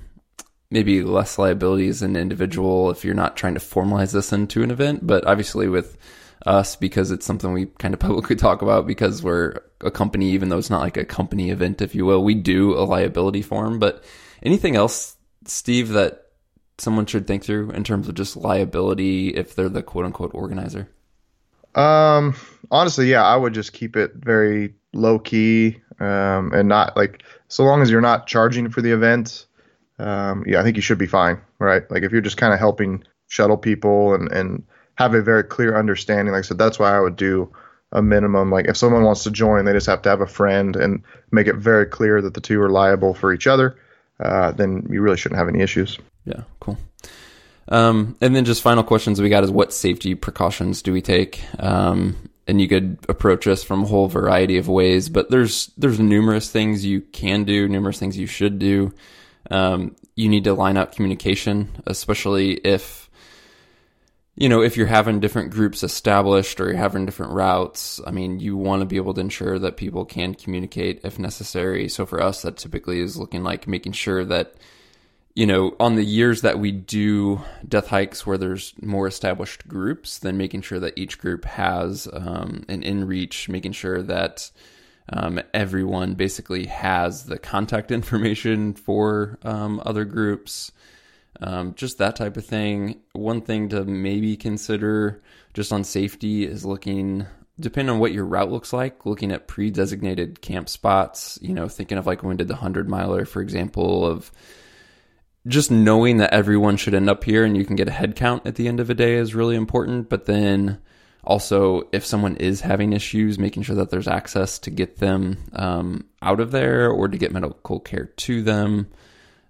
maybe 0.73 1.03
less 1.03 1.37
liability 1.37 1.87
as 1.87 2.01
an 2.01 2.15
individual 2.15 2.89
if 2.89 3.05
you're 3.05 3.13
not 3.13 3.37
trying 3.37 3.53
to 3.53 3.59
formalize 3.59 4.11
this 4.11 4.33
into 4.33 4.63
an 4.63 4.71
event. 4.71 5.05
But 5.05 5.25
obviously 5.25 5.67
with 5.67 5.95
us 6.47 6.75
because 6.75 7.11
it's 7.11 7.25
something 7.25 7.53
we 7.53 7.67
kind 7.77 7.93
of 7.93 7.99
publicly 8.01 8.35
talk 8.35 8.61
about 8.61 8.87
because 8.87 9.23
we're 9.23 9.59
a 9.83 9.91
company, 9.91 10.31
even 10.31 10.49
though 10.49 10.57
it's 10.57 10.69
not 10.69 10.81
like 10.81 10.97
a 10.97 11.05
company 11.05 11.49
event, 11.49 11.81
if 11.81 11.95
you 11.95 12.05
will. 12.05 12.23
We 12.23 12.35
do 12.35 12.73
a 12.73 12.83
liability 12.83 13.41
form, 13.41 13.79
but 13.79 14.03
anything 14.41 14.75
else, 14.75 15.15
Steve, 15.45 15.89
that 15.89 16.23
someone 16.77 17.05
should 17.05 17.27
think 17.27 17.43
through 17.43 17.71
in 17.71 17.83
terms 17.83 18.07
of 18.07 18.15
just 18.15 18.35
liability 18.35 19.29
if 19.29 19.55
they're 19.55 19.69
the 19.69 19.83
quote 19.83 20.05
unquote 20.05 20.33
organizer? 20.33 20.89
Um, 21.75 22.35
honestly, 22.71 23.09
yeah, 23.09 23.23
I 23.23 23.35
would 23.35 23.53
just 23.53 23.73
keep 23.73 23.95
it 23.95 24.13
very 24.15 24.75
low 24.93 25.19
key, 25.19 25.81
um, 25.99 26.51
and 26.53 26.67
not 26.69 26.95
like 26.95 27.23
so 27.47 27.63
long 27.63 27.81
as 27.81 27.89
you're 27.89 28.01
not 28.01 28.27
charging 28.27 28.69
for 28.69 28.81
the 28.81 28.91
event. 28.91 29.45
Um, 29.99 30.43
yeah, 30.47 30.59
I 30.59 30.63
think 30.63 30.75
you 30.75 30.81
should 30.81 30.97
be 30.97 31.07
fine, 31.07 31.39
right? 31.59 31.89
Like 31.89 32.03
if 32.03 32.11
you're 32.11 32.21
just 32.21 32.37
kind 32.37 32.53
of 32.53 32.59
helping 32.59 33.03
shuttle 33.27 33.57
people 33.57 34.13
and 34.13 34.31
and 34.31 34.63
have 34.95 35.15
a 35.15 35.21
very 35.21 35.43
clear 35.43 35.77
understanding. 35.77 36.33
Like 36.33 36.43
I 36.45 36.47
said, 36.47 36.57
that's 36.57 36.77
why 36.77 36.95
I 36.95 36.99
would 36.99 37.15
do 37.15 37.51
a 37.93 38.01
minimum. 38.01 38.51
Like 38.51 38.67
if 38.67 38.75
someone 38.75 39.03
wants 39.03 39.23
to 39.23 39.31
join, 39.31 39.65
they 39.65 39.71
just 39.73 39.87
have 39.87 40.01
to 40.01 40.09
have 40.09 40.21
a 40.21 40.27
friend 40.27 40.75
and 40.75 41.03
make 41.31 41.47
it 41.47 41.55
very 41.55 41.85
clear 41.85 42.21
that 42.21 42.33
the 42.33 42.41
two 42.41 42.61
are 42.61 42.69
liable 42.69 43.13
for 43.13 43.33
each 43.33 43.47
other. 43.47 43.77
Uh, 44.19 44.51
then 44.51 44.87
you 44.89 45.01
really 45.01 45.17
shouldn't 45.17 45.39
have 45.39 45.47
any 45.47 45.61
issues. 45.61 45.97
Yeah, 46.25 46.41
cool. 46.59 46.77
Um, 47.69 48.17
and 48.19 48.35
then 48.35 48.45
just 48.45 48.61
final 48.61 48.83
questions 48.83 49.21
we 49.21 49.29
got 49.29 49.43
is 49.43 49.51
what 49.51 49.73
safety 49.73 50.15
precautions 50.15 50.81
do 50.81 50.91
we 50.91 51.01
take? 51.01 51.41
Um, 51.59 52.29
and 52.45 52.59
you 52.59 52.67
could 52.67 52.97
approach 53.07 53.47
us 53.47 53.63
from 53.63 53.83
a 53.83 53.87
whole 53.87 54.07
variety 54.07 54.57
of 54.57 54.67
ways, 54.67 55.07
but 55.07 55.29
there's 55.29 55.67
there's 55.77 55.99
numerous 55.99 56.49
things 56.49 56.83
you 56.83 57.01
can 57.01 57.45
do, 57.45 57.69
numerous 57.69 57.99
things 57.99 58.17
you 58.17 58.27
should 58.27 58.59
do. 58.59 58.93
Um, 59.49 59.95
you 60.15 60.29
need 60.29 60.43
to 60.43 60.53
line 60.53 60.77
up 60.77 60.93
communication, 60.93 61.69
especially 61.85 62.53
if 62.53 63.02
you 64.35 64.49
know, 64.49 64.61
if 64.61 64.77
you're 64.77 64.87
having 64.87 65.19
different 65.19 65.51
groups 65.51 65.83
established 65.83 66.59
or 66.59 66.65
you're 66.65 66.75
having 66.75 67.05
different 67.05 67.33
routes, 67.33 68.01
I 68.05 68.11
mean, 68.11 68.39
you 68.39 68.57
want 68.57 68.81
to 68.81 68.85
be 68.87 68.95
able 68.95 69.13
to 69.13 69.21
ensure 69.21 69.59
that 69.59 69.77
people 69.77 70.05
can 70.05 70.33
communicate 70.33 71.01
if 71.03 71.19
necessary. 71.19 71.87
So 71.87 72.05
for 72.05 72.21
us, 72.21 72.41
that 72.41 72.57
typically 72.57 72.99
is 72.99 73.15
looking 73.15 73.43
like 73.43 73.67
making 73.67 73.91
sure 73.91 74.25
that, 74.25 74.55
you 75.35 75.45
know, 75.45 75.75
on 75.79 75.95
the 75.95 76.03
years 76.03 76.41
that 76.41 76.57
we 76.57 76.71
do 76.71 77.41
death 77.67 77.87
hikes 77.87 78.25
where 78.25 78.39
there's 78.39 78.73
more 78.81 79.05
established 79.05 79.67
groups, 79.67 80.17
then 80.17 80.35
making 80.35 80.63
sure 80.63 80.79
that 80.79 80.97
each 80.97 81.19
group 81.19 81.45
has 81.45 82.07
um, 82.11 82.65
an 82.67 82.81
inReach, 82.81 83.49
making 83.49 83.73
sure 83.73 84.01
that 84.01 84.49
um, 85.09 85.41
everyone 85.53 86.15
basically 86.15 86.65
has 86.65 87.25
the 87.25 87.37
contact 87.37 87.91
information 87.99 88.73
for 88.73 89.37
um, 89.43 89.79
other 89.85 90.05
groups 90.05 90.71
um, 91.41 91.73
just 91.75 91.97
that 91.97 92.15
type 92.15 92.37
of 92.37 92.45
thing. 92.45 93.01
One 93.13 93.41
thing 93.41 93.69
to 93.69 93.83
maybe 93.83 94.37
consider 94.37 95.21
just 95.53 95.71
on 95.73 95.83
safety 95.83 96.45
is 96.45 96.65
looking, 96.65 97.25
depending 97.59 97.93
on 97.93 97.99
what 97.99 98.13
your 98.13 98.25
route 98.25 98.51
looks 98.51 98.73
like, 98.73 99.05
looking 99.05 99.31
at 99.31 99.47
pre 99.47 99.71
designated 99.71 100.41
camp 100.41 100.69
spots. 100.69 101.39
You 101.41 101.53
know, 101.53 101.67
thinking 101.67 101.97
of 101.97 102.07
like 102.07 102.23
when 102.23 102.37
did 102.37 102.47
the 102.47 102.55
100 102.55 102.89
miler, 102.89 103.25
for 103.25 103.41
example, 103.41 104.05
of 104.05 104.31
just 105.47 105.71
knowing 105.71 106.17
that 106.17 106.33
everyone 106.33 106.77
should 106.77 106.93
end 106.93 107.09
up 107.09 107.23
here 107.23 107.43
and 107.43 107.57
you 107.57 107.65
can 107.65 107.75
get 107.75 107.87
a 107.89 107.91
head 107.91 108.15
count 108.15 108.47
at 108.47 108.55
the 108.55 108.67
end 108.67 108.79
of 108.79 108.89
a 108.89 108.93
day 108.93 109.15
is 109.15 109.35
really 109.35 109.55
important. 109.55 110.09
But 110.09 110.25
then 110.25 110.79
also, 111.23 111.83
if 111.91 112.05
someone 112.05 112.35
is 112.37 112.61
having 112.61 112.93
issues, 112.93 113.39
making 113.39 113.63
sure 113.63 113.75
that 113.77 113.89
there's 113.89 114.07
access 114.07 114.59
to 114.59 114.69
get 114.69 114.97
them 114.97 115.37
um, 115.53 116.05
out 116.21 116.39
of 116.39 116.51
there 116.51 116.89
or 116.89 117.07
to 117.07 117.17
get 117.17 117.31
medical 117.31 117.79
care 117.79 118.05
to 118.05 118.41
them. 118.41 118.87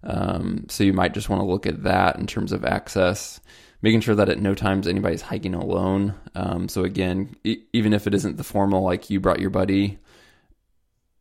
Um, 0.04 0.66
so 0.70 0.84
you 0.84 0.94
might 0.94 1.14
just 1.14 1.30
want 1.30 1.42
to 1.42 1.46
look 1.46 1.66
at 1.66 1.84
that 1.84 2.18
in 2.18 2.28
terms 2.28 2.52
of 2.52 2.66
access, 2.66 3.40
making 3.82 4.02
sure 4.02 4.16
that 4.16 4.30
at 4.30 4.40
no 4.40 4.54
times 4.54 4.88
anybody's 4.88 5.22
hiking 5.22 5.56
alone. 5.56 6.16
Um, 6.36 6.68
so 6.68 6.84
again, 6.84 7.36
e- 7.44 7.64
even 7.74 7.94
if 7.94 8.08
it 8.08 8.14
isn't 8.14 8.38
the 8.38 8.44
formal, 8.44 8.84
like 8.84 9.10
you 9.10 9.20
brought 9.20 9.40
your 9.40 9.50
buddy, 9.50 10.00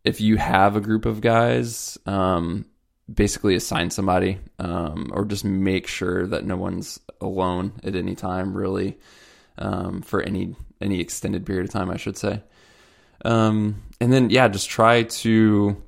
if 0.04 0.20
you 0.20 0.36
have 0.36 0.74
a 0.74 0.80
group 0.80 1.06
of 1.06 1.20
guys, 1.20 1.96
um, 2.06 2.64
basically 3.12 3.54
assign 3.54 3.90
somebody, 3.90 4.38
um, 4.58 5.10
or 5.12 5.24
just 5.24 5.44
make 5.44 5.86
sure 5.86 6.26
that 6.26 6.44
no 6.44 6.56
one's 6.56 6.98
alone 7.20 7.72
at 7.84 7.94
any 7.94 8.16
time, 8.16 8.56
really, 8.56 8.98
um, 9.58 10.02
for 10.02 10.22
any 10.22 10.56
any 10.80 10.98
extended 11.00 11.46
period 11.46 11.64
of 11.64 11.70
time, 11.70 11.90
I 11.90 11.96
should 11.96 12.16
say. 12.16 12.42
Um, 13.24 13.82
and 14.00 14.12
then 14.12 14.30
yeah, 14.30 14.48
just 14.48 14.68
try 14.68 15.04
to 15.04 15.80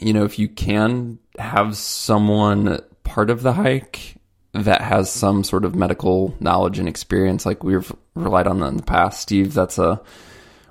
you 0.00 0.12
know, 0.12 0.24
if 0.24 0.38
you 0.38 0.48
can 0.48 1.18
have 1.38 1.76
someone 1.76 2.80
part 3.02 3.30
of 3.30 3.42
the 3.42 3.52
hike 3.52 4.16
that 4.52 4.80
has 4.80 5.10
some 5.10 5.42
sort 5.42 5.64
of 5.64 5.74
medical 5.74 6.34
knowledge 6.40 6.78
and 6.78 6.88
experience, 6.88 7.44
like 7.44 7.64
we've 7.64 7.92
relied 8.14 8.46
on 8.46 8.60
that 8.60 8.68
in 8.68 8.76
the 8.76 8.82
past, 8.82 9.20
Steve, 9.20 9.52
that's 9.52 9.78
a 9.78 10.00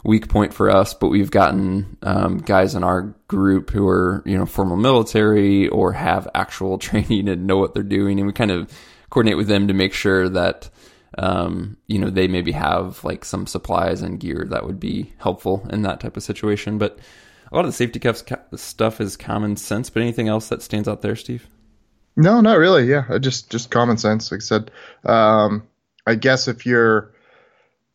weak 0.03 0.29
point 0.29 0.53
for 0.53 0.69
us, 0.69 0.93
but 0.93 1.09
we've 1.09 1.31
gotten 1.31 1.97
um, 2.01 2.37
guys 2.39 2.75
in 2.75 2.83
our 2.83 3.13
group 3.27 3.69
who 3.69 3.87
are 3.87 4.21
you 4.25 4.37
know 4.37 4.45
former 4.45 4.75
military 4.75 5.67
or 5.69 5.93
have 5.93 6.27
actual 6.33 6.77
training 6.79 7.29
and 7.29 7.47
know 7.47 7.57
what 7.57 7.73
they're 7.73 7.83
doing, 7.83 8.19
and 8.19 8.27
we 8.27 8.33
kind 8.33 8.51
of 8.51 8.71
coordinate 9.09 9.37
with 9.37 9.47
them 9.47 9.67
to 9.67 9.73
make 9.73 9.93
sure 9.93 10.29
that 10.29 10.69
um, 11.17 11.77
you 11.87 11.99
know 11.99 12.09
they 12.09 12.27
maybe 12.27 12.51
have 12.51 13.03
like 13.03 13.25
some 13.25 13.47
supplies 13.47 14.01
and 14.01 14.19
gear 14.19 14.45
that 14.49 14.65
would 14.65 14.79
be 14.79 15.13
helpful 15.17 15.67
in 15.69 15.83
that 15.83 15.99
type 15.99 16.17
of 16.17 16.23
situation. 16.23 16.77
But 16.77 16.99
a 17.53 17.55
lot 17.55 17.65
of 17.65 17.71
the 17.71 17.77
safety 17.77 17.99
cuffs 17.99 18.23
stuff 18.55 18.99
is 18.99 19.15
common 19.15 19.55
sense. 19.55 19.89
But 19.91 20.01
anything 20.01 20.27
else 20.27 20.49
that 20.49 20.63
stands 20.63 20.87
out 20.87 21.03
there, 21.03 21.15
Steve? 21.15 21.47
No, 22.15 22.41
not 22.41 22.57
really. 22.57 22.85
Yeah, 22.85 23.17
just 23.19 23.51
just 23.51 23.69
common 23.69 23.97
sense. 23.97 24.31
Like 24.31 24.39
I 24.39 24.43
said, 24.43 24.71
um, 25.05 25.67
I 26.05 26.15
guess 26.15 26.47
if 26.47 26.65
you're 26.65 27.13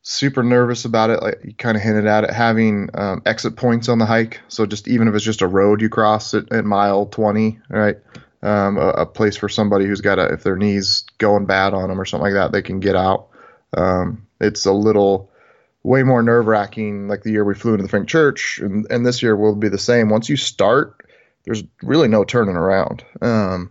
super 0.02 0.42
nervous 0.42 0.84
about 0.84 1.10
it, 1.10 1.22
like 1.22 1.40
you 1.44 1.54
kind 1.54 1.76
of 1.76 1.82
hinted 1.82 2.06
at 2.06 2.24
it, 2.24 2.30
having 2.30 2.88
um, 2.94 3.20
exit 3.26 3.56
points 3.56 3.88
on 3.88 3.98
the 3.98 4.06
hike. 4.06 4.40
So 4.48 4.64
just 4.64 4.86
even 4.86 5.08
if 5.08 5.14
it's 5.14 5.24
just 5.24 5.42
a 5.42 5.46
road 5.48 5.82
you 5.82 5.88
cross 5.88 6.34
at, 6.34 6.50
at 6.52 6.64
mile 6.64 7.06
20, 7.06 7.58
right? 7.68 7.96
Um, 8.42 8.78
a, 8.78 8.88
a, 8.90 9.06
place 9.06 9.36
for 9.36 9.48
somebody 9.48 9.84
who's 9.86 10.00
got 10.00 10.20
a, 10.20 10.32
if 10.32 10.44
their 10.44 10.54
knees 10.54 11.04
going 11.18 11.46
bad 11.46 11.74
on 11.74 11.88
them 11.88 12.00
or 12.00 12.04
something 12.04 12.22
like 12.22 12.34
that, 12.34 12.52
they 12.52 12.62
can 12.62 12.78
get 12.78 12.94
out. 12.94 13.30
Um, 13.76 14.28
it's 14.40 14.64
a 14.64 14.72
little 14.72 15.27
way 15.88 16.02
more 16.02 16.22
nerve 16.22 16.46
wracking. 16.46 17.08
Like 17.08 17.22
the 17.22 17.32
year 17.32 17.44
we 17.44 17.54
flew 17.54 17.72
into 17.72 17.82
the 17.82 17.88
Frank 17.88 18.08
Church, 18.08 18.58
and, 18.58 18.86
and 18.90 19.06
this 19.06 19.22
year 19.22 19.34
will 19.34 19.54
be 19.54 19.70
the 19.70 19.78
same. 19.78 20.10
Once 20.10 20.28
you 20.28 20.36
start, 20.36 21.08
there's 21.44 21.64
really 21.82 22.08
no 22.08 22.24
turning 22.24 22.56
around. 22.56 23.02
Um, 23.22 23.70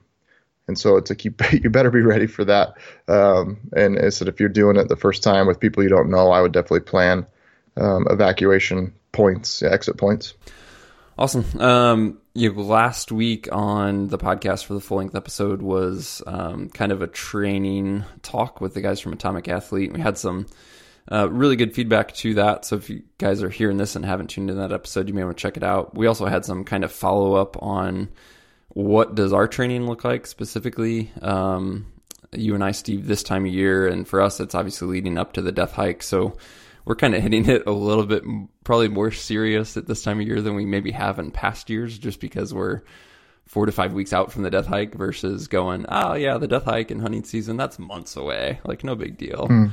and 0.68 0.78
so 0.78 0.98
it's 0.98 1.12
a 1.12 1.16
keep 1.16 1.40
you 1.64 1.70
better 1.70 1.92
be 1.92 2.02
ready 2.02 2.26
for 2.26 2.44
that. 2.46 2.74
Um, 3.08 3.60
and 3.74 4.00
I 4.00 4.10
said 4.10 4.28
if 4.28 4.40
you're 4.40 4.50
doing 4.50 4.78
it 4.78 4.90
the 4.90 4.96
first 4.96 5.22
time 5.22 5.46
with 5.46 5.60
people 5.60 5.84
you 5.84 5.90
don't 5.90 6.10
know, 6.10 6.32
I 6.32 6.42
would 6.42 6.52
definitely 6.52 6.82
plan 6.82 7.28
um, 7.78 8.08
evacuation 8.10 8.94
points, 9.12 9.62
exit 9.62 9.98
points. 9.98 10.34
Awesome. 11.20 11.46
Um, 11.60 12.18
you 12.34 12.52
know, 12.52 12.62
last 12.62 13.12
week 13.12 13.48
on 13.52 14.08
the 14.08 14.18
podcast 14.18 14.66
for 14.66 14.74
the 14.74 14.82
full 14.82 14.98
length 14.98 15.16
episode 15.16 15.62
was 15.62 16.22
um, 16.26 16.70
kind 16.70 16.92
of 16.92 17.02
a 17.04 17.08
training 17.08 18.06
talk 18.24 18.60
with 18.60 18.74
the 18.74 18.82
guys 18.82 19.00
from 19.00 19.14
Atomic 19.14 19.48
Athlete. 19.48 19.94
We 19.94 20.00
had 20.00 20.18
some 20.18 20.48
uh, 21.12 21.30
really 21.30 21.56
good 21.56 21.74
feedback 21.74 22.14
to 22.16 22.36
that. 22.36 22.66
So 22.66 22.76
if 22.76 22.90
you 22.90 23.04
guys 23.18 23.42
are 23.44 23.50
hearing 23.50 23.78
this 23.78 23.96
and 23.96 24.06
haven't 24.06 24.28
tuned 24.28 24.50
in 24.50 24.58
that 24.58 24.72
episode, 24.72 25.08
you 25.08 25.14
may 25.14 25.24
want 25.24 25.38
to 25.38 25.42
check 25.42 25.58
it 25.58 25.64
out. 25.64 25.96
We 25.96 26.08
also 26.08 26.26
had 26.26 26.46
some 26.46 26.64
kind 26.64 26.84
of 26.84 26.92
follow 26.92 27.36
up 27.36 27.62
on 27.62 28.10
what 28.70 29.16
does 29.16 29.34
our 29.34 29.48
training 29.48 29.88
look 29.88 30.04
like 30.04 30.28
specifically? 30.28 31.12
Um, 31.22 31.88
you 32.34 32.54
and 32.56 32.64
I, 32.64 32.72
Steve, 32.72 33.08
this 33.08 33.24
time 33.24 33.46
of 33.46 33.54
year, 33.54 33.88
and 33.88 34.08
for 34.08 34.22
us, 34.22 34.40
it's 34.40 34.56
obviously 34.56 34.88
leading 34.88 35.18
up 35.18 35.34
to 35.34 35.42
the 35.42 35.52
death 35.52 35.72
hike. 35.72 36.04
So 36.04 36.38
we're 36.86 36.96
kind 36.96 37.16
of 37.16 37.24
hitting 37.24 37.50
it 37.50 37.66
a 37.66 37.72
little 37.72 38.06
bit, 38.06 38.24
probably 38.64 38.90
more 38.90 39.12
serious 39.12 39.78
at 39.78 39.88
this 39.88 40.04
time 40.04 40.20
of 40.20 40.28
year 40.28 40.42
than 40.42 40.56
we 40.56 40.66
maybe 40.66 40.92
have 40.92 41.20
in 41.20 41.32
past 41.32 41.70
years, 41.70 41.98
just 41.98 42.20
because 42.20 42.54
we're 42.54 42.82
four 43.46 43.66
to 43.66 43.72
five 43.72 43.94
weeks 43.94 44.14
out 44.14 44.32
from 44.32 44.44
the 44.44 44.52
death 44.52 44.68
hike 44.68 44.94
versus 44.94 45.48
going, 45.48 45.86
oh 45.90 46.14
yeah, 46.14 46.38
the 46.38 46.48
death 46.48 46.66
hike 46.66 46.92
and 46.92 47.02
hunting 47.02 47.24
season, 47.24 47.58
that's 47.58 47.80
months 47.80 48.16
away. 48.18 48.60
Like 48.66 48.84
no 48.84 48.96
big 48.96 49.18
deal. 49.18 49.48
Mm. 49.50 49.72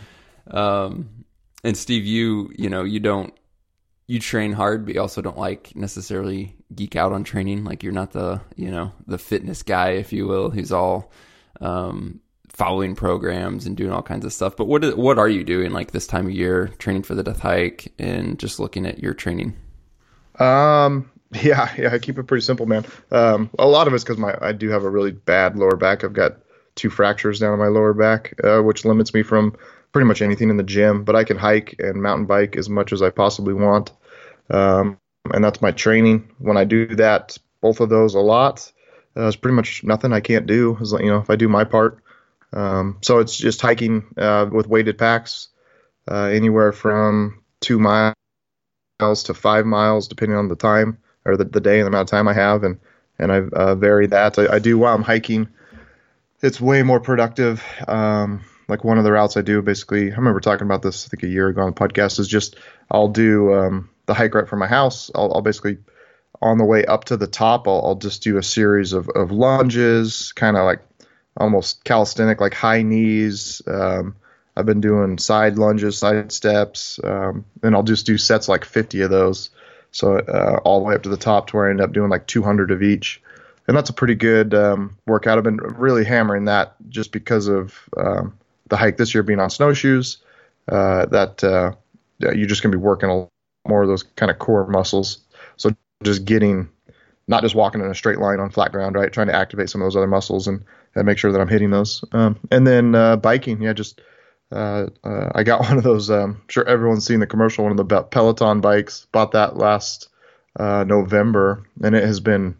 Um, 0.50 1.24
and 1.62 1.76
Steve, 1.76 2.04
you, 2.04 2.52
you 2.56 2.68
know, 2.68 2.84
you 2.84 3.00
don't 3.00 3.34
you 4.06 4.20
train 4.20 4.52
hard, 4.52 4.84
but 4.84 4.94
you 4.94 5.00
also 5.00 5.22
don't 5.22 5.38
like 5.38 5.74
necessarily 5.74 6.54
geek 6.74 6.96
out 6.96 7.12
on 7.12 7.24
training. 7.24 7.64
Like 7.64 7.82
you're 7.82 7.92
not 7.92 8.12
the 8.12 8.40
you 8.56 8.70
know 8.70 8.92
the 9.06 9.18
fitness 9.18 9.62
guy, 9.62 9.90
if 9.90 10.12
you 10.12 10.26
will, 10.26 10.50
who's 10.50 10.72
all 10.72 11.10
um, 11.60 12.20
following 12.48 12.94
programs 12.94 13.66
and 13.66 13.76
doing 13.76 13.92
all 13.92 14.02
kinds 14.02 14.24
of 14.24 14.32
stuff. 14.32 14.56
But 14.56 14.66
what 14.66 14.84
is, 14.84 14.94
what 14.94 15.18
are 15.18 15.28
you 15.28 15.44
doing 15.44 15.72
like 15.72 15.92
this 15.92 16.06
time 16.06 16.26
of 16.26 16.32
year, 16.32 16.68
training 16.78 17.02
for 17.04 17.14
the 17.14 17.22
death 17.22 17.40
hike, 17.40 17.92
and 17.98 18.38
just 18.38 18.60
looking 18.60 18.86
at 18.86 18.98
your 18.98 19.14
training? 19.14 19.56
Um. 20.38 21.10
Yeah, 21.42 21.74
yeah, 21.76 21.92
I 21.92 21.98
keep 21.98 22.16
it 22.16 22.28
pretty 22.28 22.44
simple, 22.44 22.64
man. 22.64 22.86
Um, 23.10 23.50
a 23.58 23.66
lot 23.66 23.88
of 23.88 23.92
it's 23.94 24.04
because 24.04 24.18
my 24.18 24.38
I 24.40 24.52
do 24.52 24.68
have 24.68 24.84
a 24.84 24.88
really 24.88 25.10
bad 25.10 25.56
lower 25.56 25.74
back. 25.74 26.04
I've 26.04 26.12
got 26.12 26.36
two 26.76 26.90
fractures 26.90 27.40
down 27.40 27.52
in 27.52 27.58
my 27.58 27.66
lower 27.66 27.92
back, 27.92 28.34
uh, 28.44 28.60
which 28.60 28.84
limits 28.84 29.12
me 29.12 29.24
from 29.24 29.56
pretty 29.94 30.08
much 30.08 30.22
anything 30.22 30.50
in 30.50 30.56
the 30.56 30.64
gym, 30.64 31.04
but 31.04 31.14
I 31.14 31.22
can 31.22 31.38
hike 31.38 31.76
and 31.78 32.02
mountain 32.02 32.26
bike 32.26 32.56
as 32.56 32.68
much 32.68 32.92
as 32.92 33.00
I 33.00 33.10
possibly 33.10 33.54
want. 33.54 33.92
Um, 34.50 34.98
and 35.32 35.42
that's 35.42 35.62
my 35.62 35.70
training. 35.70 36.34
When 36.38 36.56
I 36.56 36.64
do 36.64 36.96
that, 36.96 37.38
both 37.60 37.78
of 37.78 37.90
those 37.90 38.16
a 38.16 38.20
lot, 38.20 38.72
uh, 39.14 39.22
there's 39.22 39.36
pretty 39.36 39.54
much 39.54 39.84
nothing 39.84 40.12
I 40.12 40.18
can't 40.18 40.46
do. 40.46 40.76
As 40.80 40.90
you 40.90 41.06
know, 41.06 41.18
if 41.18 41.30
I 41.30 41.36
do 41.36 41.48
my 41.48 41.62
part. 41.62 42.00
Um, 42.52 42.98
so 43.02 43.20
it's 43.20 43.36
just 43.36 43.60
hiking 43.60 44.04
uh, 44.16 44.46
with 44.50 44.66
weighted 44.66 44.98
packs, 44.98 45.48
uh, 46.10 46.24
anywhere 46.24 46.72
from 46.72 47.44
two 47.60 47.78
miles 47.78 48.14
to 48.98 49.32
five 49.32 49.64
miles, 49.64 50.08
depending 50.08 50.36
on 50.36 50.48
the 50.48 50.56
time 50.56 50.98
or 51.24 51.36
the, 51.36 51.44
the 51.44 51.60
day 51.60 51.78
and 51.78 51.86
the 51.86 51.88
amount 51.88 52.08
of 52.08 52.10
time 52.10 52.26
I 52.26 52.34
have, 52.34 52.64
and 52.64 52.80
and 53.20 53.30
I 53.30 53.38
uh, 53.38 53.74
vary 53.76 54.08
that. 54.08 54.40
I, 54.40 54.54
I, 54.54 54.58
do 54.58 54.76
while 54.76 54.94
I'm 54.94 55.02
hiking. 55.02 55.48
It's 56.42 56.60
way 56.60 56.82
more 56.82 56.98
productive. 56.98 57.64
Um, 57.86 58.40
like 58.68 58.84
one 58.84 58.98
of 58.98 59.04
the 59.04 59.12
routes 59.12 59.36
I 59.36 59.42
do, 59.42 59.60
basically, 59.62 60.12
I 60.12 60.16
remember 60.16 60.40
talking 60.40 60.66
about 60.66 60.82
this 60.82 61.06
I 61.06 61.08
think 61.08 61.22
a 61.22 61.28
year 61.28 61.48
ago 61.48 61.62
on 61.62 61.72
the 61.72 61.80
podcast. 61.80 62.18
Is 62.18 62.28
just 62.28 62.56
I'll 62.90 63.08
do 63.08 63.54
um, 63.54 63.90
the 64.06 64.14
hike 64.14 64.34
right 64.34 64.48
from 64.48 64.58
my 64.58 64.66
house. 64.66 65.10
I'll, 65.14 65.32
I'll, 65.34 65.42
basically 65.42 65.78
on 66.40 66.58
the 66.58 66.64
way 66.64 66.84
up 66.84 67.04
to 67.04 67.16
the 67.16 67.26
top, 67.26 67.68
I'll, 67.68 67.82
I'll 67.84 67.94
just 67.94 68.22
do 68.22 68.38
a 68.38 68.42
series 68.42 68.92
of, 68.92 69.08
of 69.08 69.30
lunges, 69.30 70.32
kind 70.32 70.56
of 70.56 70.64
like 70.64 70.80
almost 71.36 71.84
calisthenic, 71.84 72.40
like 72.40 72.54
high 72.54 72.82
knees. 72.82 73.62
Um, 73.66 74.16
I've 74.56 74.66
been 74.66 74.80
doing 74.80 75.18
side 75.18 75.56
lunges, 75.56 75.98
side 75.98 76.30
steps, 76.30 77.00
um, 77.02 77.44
and 77.62 77.74
I'll 77.74 77.82
just 77.82 78.06
do 78.06 78.16
sets 78.16 78.48
like 78.48 78.64
50 78.64 79.02
of 79.02 79.10
those. 79.10 79.50
So 79.90 80.16
uh, 80.16 80.60
all 80.64 80.80
the 80.80 80.86
way 80.86 80.94
up 80.94 81.02
to 81.04 81.08
the 81.08 81.16
top 81.16 81.48
to 81.48 81.56
where 81.56 81.66
I 81.66 81.70
end 81.70 81.80
up 81.80 81.92
doing 81.92 82.10
like 82.10 82.26
200 82.26 82.70
of 82.70 82.82
each. 82.82 83.20
And 83.66 83.76
that's 83.76 83.90
a 83.90 83.94
pretty 83.94 84.14
good 84.14 84.54
um, 84.54 84.96
workout. 85.06 85.38
I've 85.38 85.44
been 85.44 85.56
really 85.56 86.04
hammering 86.04 86.44
that 86.44 86.74
just 86.88 87.12
because 87.12 87.48
of 87.48 87.74
um, 87.96 88.36
the 88.68 88.76
hike 88.76 88.96
this 88.96 89.14
year 89.14 89.22
being 89.22 89.40
on 89.40 89.50
snowshoes, 89.50 90.18
uh, 90.68 91.06
that 91.06 91.44
uh, 91.44 91.72
you're 92.18 92.46
just 92.46 92.62
going 92.62 92.72
to 92.72 92.78
be 92.78 92.82
working 92.82 93.10
a 93.10 93.28
more 93.68 93.82
of 93.82 93.88
those 93.88 94.02
kind 94.02 94.30
of 94.30 94.38
core 94.38 94.66
muscles. 94.66 95.18
So 95.56 95.70
just 96.02 96.24
getting, 96.24 96.68
not 97.26 97.42
just 97.42 97.54
walking 97.54 97.80
in 97.80 97.90
a 97.90 97.94
straight 97.94 98.18
line 98.18 98.40
on 98.40 98.50
flat 98.50 98.72
ground, 98.72 98.94
right? 98.94 99.12
Trying 99.12 99.28
to 99.28 99.34
activate 99.34 99.70
some 99.70 99.80
of 99.80 99.86
those 99.86 99.96
other 99.96 100.06
muscles 100.06 100.46
and, 100.46 100.64
and 100.94 101.06
make 101.06 101.18
sure 101.18 101.32
that 101.32 101.40
I'm 101.40 101.48
hitting 101.48 101.70
those. 101.70 102.04
Um, 102.12 102.38
and 102.50 102.66
then 102.66 102.94
uh, 102.94 103.16
biking, 103.16 103.62
yeah, 103.62 103.72
just 103.72 104.00
uh, 104.52 104.86
uh, 105.02 105.30
I 105.34 105.42
got 105.42 105.60
one 105.68 105.78
of 105.78 105.84
those. 105.84 106.10
Um, 106.10 106.42
sure, 106.48 106.66
everyone's 106.68 107.06
seen 107.06 107.20
the 107.20 107.26
commercial, 107.26 107.64
one 107.64 107.78
of 107.78 107.88
the 107.88 108.02
Peloton 108.02 108.60
bikes. 108.60 109.06
Bought 109.12 109.32
that 109.32 109.56
last 109.56 110.08
uh, 110.58 110.84
November, 110.84 111.66
and 111.82 111.94
it 111.94 112.04
has 112.04 112.20
been 112.20 112.56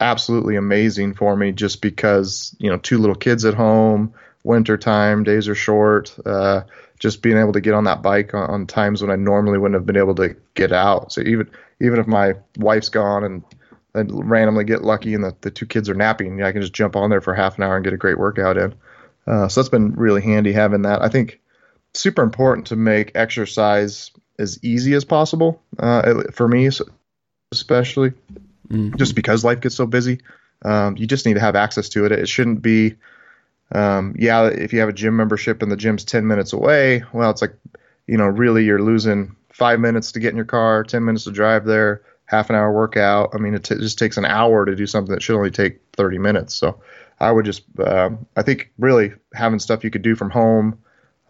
absolutely 0.00 0.56
amazing 0.56 1.14
for 1.14 1.36
me 1.36 1.52
just 1.52 1.80
because 1.80 2.54
you 2.58 2.68
know 2.68 2.78
two 2.78 2.98
little 2.98 3.14
kids 3.14 3.44
at 3.44 3.54
home 3.54 4.12
winter 4.44 4.76
time, 4.76 5.24
days 5.24 5.48
are 5.48 5.54
short. 5.54 6.16
Uh, 6.24 6.62
just 7.00 7.22
being 7.22 7.36
able 7.36 7.52
to 7.52 7.60
get 7.60 7.74
on 7.74 7.84
that 7.84 8.02
bike 8.02 8.34
on, 8.34 8.48
on, 8.48 8.66
times 8.66 9.02
when 9.02 9.10
I 9.10 9.16
normally 9.16 9.58
wouldn't 9.58 9.74
have 9.78 9.86
been 9.86 9.96
able 9.96 10.14
to 10.16 10.36
get 10.54 10.72
out. 10.72 11.12
So 11.12 11.22
even 11.22 11.50
even 11.80 11.98
if 11.98 12.06
my 12.06 12.34
wife's 12.56 12.88
gone 12.88 13.24
and 13.24 13.42
I 13.94 14.02
randomly 14.08 14.64
get 14.64 14.84
lucky 14.84 15.14
and 15.14 15.24
the, 15.24 15.36
the 15.40 15.50
two 15.50 15.66
kids 15.66 15.88
are 15.88 15.94
napping, 15.94 16.42
I 16.42 16.52
can 16.52 16.60
just 16.60 16.72
jump 16.72 16.94
on 16.94 17.10
there 17.10 17.20
for 17.20 17.34
half 17.34 17.56
an 17.56 17.64
hour 17.64 17.76
and 17.76 17.84
get 17.84 17.92
a 17.92 17.98
great 17.98 18.18
workout 18.18 18.56
in. 18.56 18.74
Uh, 19.26 19.48
so 19.48 19.60
that's 19.60 19.70
been 19.70 19.92
really 19.92 20.22
handy 20.22 20.52
having 20.52 20.82
that. 20.82 21.02
I 21.02 21.08
think 21.08 21.40
super 21.94 22.22
important 22.22 22.68
to 22.68 22.76
make 22.76 23.12
exercise 23.14 24.10
as 24.38 24.62
easy 24.62 24.94
as 24.94 25.04
possible 25.04 25.62
uh, 25.78 26.24
for 26.32 26.48
me, 26.48 26.68
especially 27.52 28.10
mm-hmm. 28.68 28.96
just 28.96 29.14
because 29.14 29.44
life 29.44 29.60
gets 29.60 29.76
so 29.76 29.86
busy. 29.86 30.20
Um, 30.64 30.96
you 30.96 31.06
just 31.06 31.26
need 31.26 31.34
to 31.34 31.40
have 31.40 31.56
access 31.56 31.88
to 31.90 32.04
it. 32.04 32.12
It 32.12 32.28
shouldn't 32.28 32.62
be 32.62 32.96
um, 33.72 34.14
yeah, 34.18 34.46
if 34.46 34.72
you 34.72 34.80
have 34.80 34.88
a 34.88 34.92
gym 34.92 35.16
membership 35.16 35.62
and 35.62 35.70
the 35.70 35.76
gym's 35.76 36.04
10 36.04 36.26
minutes 36.26 36.52
away, 36.52 37.02
well, 37.12 37.30
it's 37.30 37.42
like, 37.42 37.54
you 38.06 38.16
know, 38.16 38.26
really 38.26 38.64
you're 38.64 38.82
losing 38.82 39.34
five 39.52 39.80
minutes 39.80 40.12
to 40.12 40.20
get 40.20 40.30
in 40.30 40.36
your 40.36 40.44
car, 40.44 40.84
10 40.84 41.04
minutes 41.04 41.24
to 41.24 41.30
drive 41.30 41.64
there, 41.64 42.02
half 42.26 42.50
an 42.50 42.56
hour 42.56 42.72
workout. 42.72 43.30
I 43.34 43.38
mean, 43.38 43.54
it 43.54 43.64
t- 43.64 43.76
just 43.76 43.98
takes 43.98 44.16
an 44.16 44.24
hour 44.24 44.64
to 44.64 44.76
do 44.76 44.86
something 44.86 45.14
that 45.14 45.22
should 45.22 45.36
only 45.36 45.50
take 45.50 45.80
30 45.94 46.18
minutes. 46.18 46.54
So 46.54 46.80
I 47.20 47.30
would 47.30 47.44
just, 47.44 47.62
uh, 47.78 48.10
I 48.36 48.42
think 48.42 48.70
really 48.78 49.12
having 49.32 49.58
stuff 49.58 49.84
you 49.84 49.90
could 49.90 50.02
do 50.02 50.14
from 50.14 50.30
home 50.30 50.78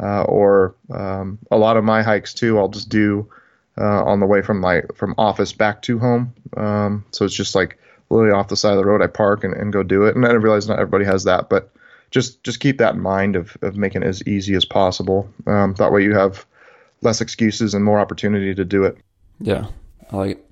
uh, 0.00 0.23
or 0.23 0.75
um, 0.91 1.38
a 1.50 1.57
lot 1.57 1.76
of 1.76 1.85
my 1.85 2.03
hikes 2.03 2.35
too, 2.35 2.59
I'll 2.59 2.69
just 2.69 2.88
do 2.88 3.31
uh, 3.79 4.05
on 4.05 4.21
the 4.21 4.26
way 4.26 4.43
from 4.43 4.61
my 4.61 4.83
from 4.95 5.14
office 5.19 5.53
back 5.53 5.83
to 5.83 5.99
home. 5.99 6.35
Um, 6.57 7.05
so 7.11 7.25
it's 7.25 7.35
just 7.35 7.55
like 7.55 7.79
literally 8.11 8.35
off 8.35 8.49
the 8.49 8.57
side 8.57 8.73
of 8.73 8.79
the 8.79 8.85
road, 8.85 9.03
I 9.03 9.07
park 9.07 9.45
and, 9.45 9.55
and 9.55 9.73
go 9.73 9.83
do 9.83 10.05
it. 10.05 10.17
And 10.17 10.25
I 10.26 10.33
realize 10.33 10.69
not 10.69 10.79
everybody 10.79 11.05
has 11.05 11.25
that, 11.25 11.49
but 11.49 11.71
just 12.14 12.44
just 12.44 12.61
keep 12.61 12.78
that 12.78 12.94
in 12.94 13.00
mind 13.00 13.35
of, 13.35 13.59
of 13.61 13.76
making 13.76 14.02
it 14.02 14.06
as 14.06 14.23
easy 14.26 14.54
as 14.54 14.64
possible. 14.64 15.28
Um, 15.47 15.75
that 15.75 15.92
way 15.92 16.04
you 16.04 16.14
have 16.14 16.47
less 17.02 17.21
excuses 17.21 17.75
and 17.75 17.85
more 17.85 17.99
opportunity 17.99 18.54
to 18.54 18.64
do 18.64 18.85
it. 18.85 18.97
Yeah, 19.40 19.66
I 20.11 20.16
like 20.16 20.30
it. 20.38 20.50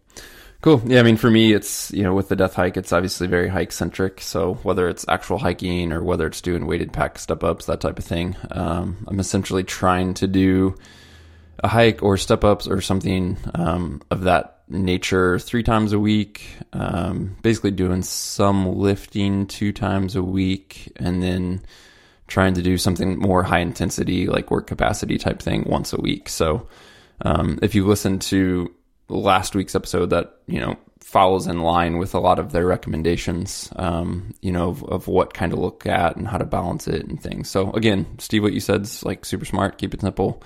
Cool. 0.60 0.82
Yeah, 0.84 1.00
I 1.00 1.02
mean, 1.02 1.16
for 1.16 1.30
me, 1.30 1.52
it's 1.52 1.92
you 1.92 2.02
know, 2.02 2.14
with 2.14 2.28
the 2.28 2.36
death 2.36 2.54
hike, 2.54 2.76
it's 2.76 2.92
obviously 2.92 3.28
very 3.28 3.48
hike 3.48 3.72
centric. 3.72 4.20
So 4.20 4.54
whether 4.64 4.88
it's 4.88 5.04
actual 5.08 5.38
hiking 5.38 5.92
or 5.92 6.02
whether 6.02 6.26
it's 6.26 6.40
doing 6.40 6.66
weighted 6.66 6.92
pack 6.92 7.18
step 7.18 7.44
ups, 7.44 7.66
that 7.66 7.80
type 7.80 7.98
of 7.98 8.04
thing, 8.04 8.36
um, 8.50 9.04
I'm 9.06 9.20
essentially 9.20 9.62
trying 9.62 10.14
to 10.14 10.26
do 10.26 10.74
a 11.62 11.68
hike 11.68 12.02
or 12.02 12.16
step 12.16 12.44
ups 12.44 12.66
or 12.66 12.80
something 12.80 13.38
um, 13.54 14.02
of 14.10 14.22
that 14.22 14.62
nature 14.68 15.38
three 15.38 15.62
times 15.62 15.92
a 15.92 15.98
week. 15.98 16.44
Um, 16.72 17.36
basically, 17.42 17.70
doing 17.70 18.02
some 18.02 18.76
lifting 18.76 19.46
two 19.46 19.72
times 19.72 20.16
a 20.16 20.22
week, 20.22 20.92
and 20.96 21.22
then 21.22 21.62
trying 22.26 22.54
to 22.54 22.62
do 22.62 22.78
something 22.78 23.18
more 23.18 23.42
high 23.42 23.60
intensity, 23.60 24.26
like 24.26 24.50
work 24.50 24.66
capacity 24.66 25.18
type 25.18 25.40
thing, 25.40 25.64
once 25.66 25.92
a 25.92 26.00
week. 26.00 26.28
So, 26.28 26.66
um, 27.20 27.58
if 27.62 27.74
you 27.74 27.86
listen 27.86 28.18
to 28.20 28.72
last 29.08 29.54
week's 29.54 29.76
episode, 29.76 30.10
that 30.10 30.38
you 30.46 30.58
know 30.58 30.76
follows 31.00 31.46
in 31.46 31.60
line 31.60 31.98
with 31.98 32.14
a 32.14 32.20
lot 32.20 32.38
of 32.38 32.52
their 32.52 32.66
recommendations, 32.66 33.70
um, 33.76 34.32
you 34.40 34.50
know, 34.50 34.70
of, 34.70 34.82
of, 34.84 35.08
what 35.08 35.34
kind 35.34 35.52
to 35.52 35.60
look 35.60 35.84
at 35.84 36.16
and 36.16 36.26
how 36.26 36.38
to 36.38 36.44
balance 36.44 36.88
it 36.88 37.04
and 37.06 37.22
things. 37.22 37.50
So 37.50 37.70
again, 37.72 38.06
Steve, 38.18 38.42
what 38.42 38.54
you 38.54 38.60
said 38.60 38.82
is 38.82 39.04
like 39.04 39.26
super 39.26 39.44
smart. 39.44 39.76
Keep 39.76 39.92
it 39.92 40.00
simple 40.00 40.42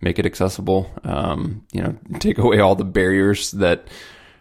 make 0.00 0.18
it 0.18 0.26
accessible. 0.26 0.90
Um, 1.04 1.66
you 1.72 1.82
know, 1.82 1.96
take 2.18 2.38
away 2.38 2.60
all 2.60 2.74
the 2.74 2.84
barriers 2.84 3.52
that 3.52 3.88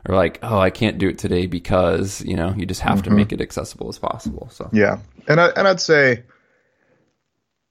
are 0.06 0.16
like, 0.16 0.40
oh, 0.42 0.60
I 0.60 0.70
can't 0.70 0.98
do 0.98 1.10
it 1.10 1.18
today 1.18 1.48
because 1.48 2.22
you 2.24 2.36
know 2.36 2.54
you 2.56 2.66
just 2.66 2.82
have 2.82 3.00
mm-hmm. 3.00 3.10
to 3.10 3.16
make 3.16 3.32
it 3.32 3.42
accessible 3.42 3.90
as 3.90 4.00
possible. 4.00 4.50
So 4.52 4.70
yeah, 4.74 5.00
and 5.28 5.40
I 5.40 5.48
and 5.48 5.68
I'd 5.68 5.82
say, 5.82 6.24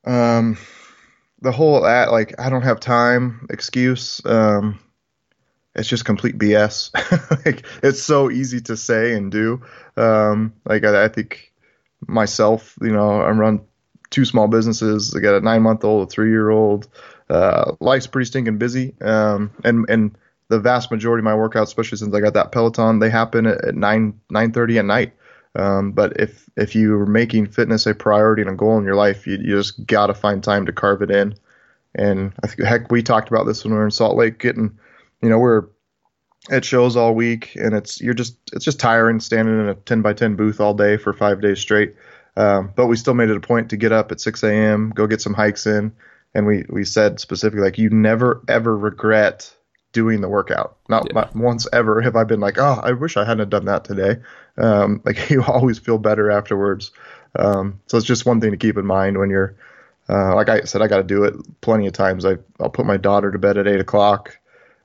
um, 0.04 0.58
the 1.40 1.52
whole 1.52 1.86
at 1.86 2.10
like 2.10 2.40
I 2.40 2.50
don't 2.50 2.62
have 2.62 2.80
time 2.80 3.46
excuse. 3.50 4.24
Um, 4.24 4.80
it's 5.74 5.88
just 5.88 6.04
complete 6.04 6.38
BS. 6.38 6.90
like 7.46 7.66
it's 7.82 8.02
so 8.02 8.30
easy 8.30 8.60
to 8.62 8.76
say 8.76 9.14
and 9.14 9.30
do. 9.30 9.62
Um, 9.96 10.54
like 10.64 10.84
I, 10.84 11.04
I 11.04 11.08
think 11.08 11.52
myself, 12.06 12.76
you 12.80 12.92
know, 12.92 13.20
I 13.20 13.30
run 13.30 13.60
two 14.10 14.24
small 14.24 14.48
businesses. 14.48 15.14
I 15.14 15.20
got 15.20 15.36
a 15.36 15.40
nine 15.40 15.62
month 15.62 15.84
old, 15.84 16.08
a 16.08 16.10
three 16.10 16.30
year 16.30 16.50
old 16.50 16.88
uh, 17.28 17.72
life's 17.80 18.06
pretty 18.06 18.26
stinking 18.26 18.58
busy. 18.58 18.94
Um, 19.00 19.50
and 19.64 19.86
and 19.88 20.16
the 20.48 20.60
vast 20.60 20.90
majority 20.90 21.20
of 21.20 21.24
my 21.24 21.32
workouts, 21.32 21.64
especially 21.64 21.98
since 21.98 22.14
I 22.14 22.20
got 22.20 22.34
that 22.34 22.52
Peloton, 22.52 23.00
they 23.00 23.10
happen 23.10 23.46
at, 23.46 23.64
at 23.64 23.74
nine 23.74 24.20
nine 24.30 24.52
thirty 24.52 24.78
at 24.78 24.84
night. 24.84 25.12
Um, 25.54 25.92
but 25.92 26.20
if 26.20 26.48
if 26.56 26.74
you're 26.74 27.06
making 27.06 27.46
fitness 27.46 27.86
a 27.86 27.94
priority 27.94 28.42
and 28.42 28.50
a 28.50 28.54
goal 28.54 28.78
in 28.78 28.84
your 28.84 28.94
life, 28.94 29.26
you, 29.26 29.36
you 29.36 29.56
just 29.56 29.86
got 29.86 30.08
to 30.08 30.14
find 30.14 30.42
time 30.42 30.66
to 30.66 30.72
carve 30.72 31.02
it 31.02 31.10
in. 31.10 31.34
And 31.94 32.34
I 32.42 32.46
think, 32.46 32.68
heck, 32.68 32.90
we 32.90 33.02
talked 33.02 33.28
about 33.28 33.46
this 33.46 33.64
when 33.64 33.72
we 33.72 33.78
were 33.78 33.86
in 33.86 33.90
Salt 33.90 34.16
Lake, 34.16 34.38
getting, 34.38 34.78
you 35.22 35.30
know, 35.30 35.38
we're 35.38 35.64
at 36.50 36.64
shows 36.64 36.94
all 36.94 37.14
week, 37.14 37.56
and 37.56 37.74
it's 37.74 38.00
you're 38.00 38.14
just 38.14 38.36
it's 38.52 38.64
just 38.64 38.78
tiring 38.78 39.18
standing 39.18 39.58
in 39.58 39.68
a 39.68 39.74
10 39.74 40.02
by 40.02 40.12
10 40.12 40.36
booth 40.36 40.60
all 40.60 40.74
day 40.74 40.96
for 40.96 41.12
five 41.12 41.40
days 41.40 41.58
straight. 41.58 41.96
Um, 42.36 42.72
but 42.76 42.86
we 42.86 42.96
still 42.96 43.14
made 43.14 43.30
it 43.30 43.36
a 43.36 43.40
point 43.40 43.70
to 43.70 43.78
get 43.78 43.92
up 43.92 44.12
at 44.12 44.20
6 44.20 44.42
a.m., 44.42 44.90
go 44.90 45.06
get 45.06 45.22
some 45.22 45.32
hikes 45.32 45.66
in, 45.66 45.92
and 46.36 46.46
we 46.46 46.64
we 46.68 46.84
said 46.84 47.18
specifically 47.18 47.62
like 47.62 47.78
you 47.78 47.88
never 47.88 48.42
ever 48.46 48.76
regret 48.76 49.52
doing 49.92 50.20
the 50.20 50.28
workout. 50.28 50.76
Not, 50.90 51.06
yeah. 51.06 51.14
not 51.14 51.34
once 51.34 51.66
ever 51.72 52.02
have 52.02 52.16
I 52.16 52.24
been 52.24 52.40
like, 52.40 52.58
oh, 52.58 52.78
I 52.82 52.92
wish 52.92 53.16
I 53.16 53.24
hadn't 53.24 53.48
done 53.48 53.64
that 53.64 53.84
today. 53.84 54.16
Um, 54.58 55.00
like 55.06 55.30
you 55.30 55.42
always 55.42 55.78
feel 55.78 55.96
better 55.96 56.30
afterwards. 56.30 56.90
Um, 57.34 57.80
so 57.86 57.96
it's 57.96 58.06
just 58.06 58.26
one 58.26 58.42
thing 58.42 58.50
to 58.50 58.58
keep 58.58 58.76
in 58.76 58.84
mind 58.84 59.16
when 59.16 59.30
you're, 59.30 59.56
uh, 60.10 60.34
like 60.34 60.50
I 60.50 60.60
said, 60.64 60.82
I 60.82 60.86
got 60.86 60.98
to 60.98 61.02
do 61.02 61.24
it 61.24 61.34
plenty 61.62 61.86
of 61.86 61.94
times. 61.94 62.26
I 62.26 62.36
I'll 62.60 62.68
put 62.68 62.84
my 62.84 62.98
daughter 62.98 63.32
to 63.32 63.38
bed 63.38 63.56
at 63.56 63.66
eight 63.66 63.80
o'clock, 63.80 64.38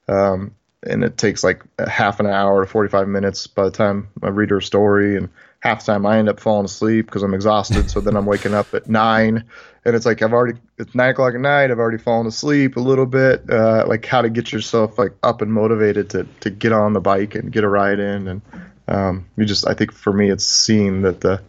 um, 0.08 0.56
and 0.84 1.04
it 1.04 1.18
takes 1.18 1.44
like 1.44 1.62
half 1.86 2.22
an 2.22 2.28
hour 2.28 2.64
to 2.64 2.72
45 2.72 3.10
minutes 3.10 3.48
by 3.48 3.66
the 3.66 3.72
time 3.72 4.08
I 4.24 4.30
read 4.30 4.50
her 4.52 4.62
story 4.62 5.18
and 5.18 5.28
half 5.60 5.86
the 5.86 5.92
time 5.92 6.06
I 6.06 6.18
end 6.18 6.30
up 6.30 6.40
falling 6.40 6.66
asleep 6.66 7.06
because 7.06 7.24
I'm 7.24 7.34
exhausted. 7.34 7.90
so 7.92 8.00
then 8.00 8.16
I'm 8.16 8.26
waking 8.26 8.54
up 8.54 8.74
at 8.74 8.90
nine, 8.90 9.44
and 9.84 9.96
it's 9.96 10.06
like 10.06 10.22
I've 10.22 10.34
already 10.34 10.60
it's 10.78 10.94
nine 10.94 11.10
o'clock 11.10 11.34
at 11.34 11.40
night. 11.40 11.72
I've 11.72 11.80
already 11.80 11.98
fallen 11.98 12.28
asleep 12.28 12.78
a 12.78 12.80
little 12.80 13.06
bit. 13.06 13.50
Uh, 13.50 13.86
like 13.88 14.06
how 14.06 14.22
to 14.22 14.30
get 14.30 14.52
yourself 14.52 14.98
like 15.00 15.14
up 15.24 15.42
and 15.42 15.52
motivated 15.52 16.10
to 16.12 16.24
to 16.42 16.50
get 16.50 16.72
on 16.72 16.94
the 16.94 17.02
bike 17.02 17.36
and 17.36 17.52
get 17.52 17.64
a 17.64 17.70
ride 17.70 18.00
in, 18.00 18.28
and 18.28 18.42
um, 18.88 19.26
you 19.38 19.46
just 19.46 19.68
I 19.68 19.74
think 19.74 19.92
for 19.92 20.14
me 20.14 20.30
it's 20.30 20.46
seeing 20.46 21.02
that 21.02 21.22
the 21.22 21.42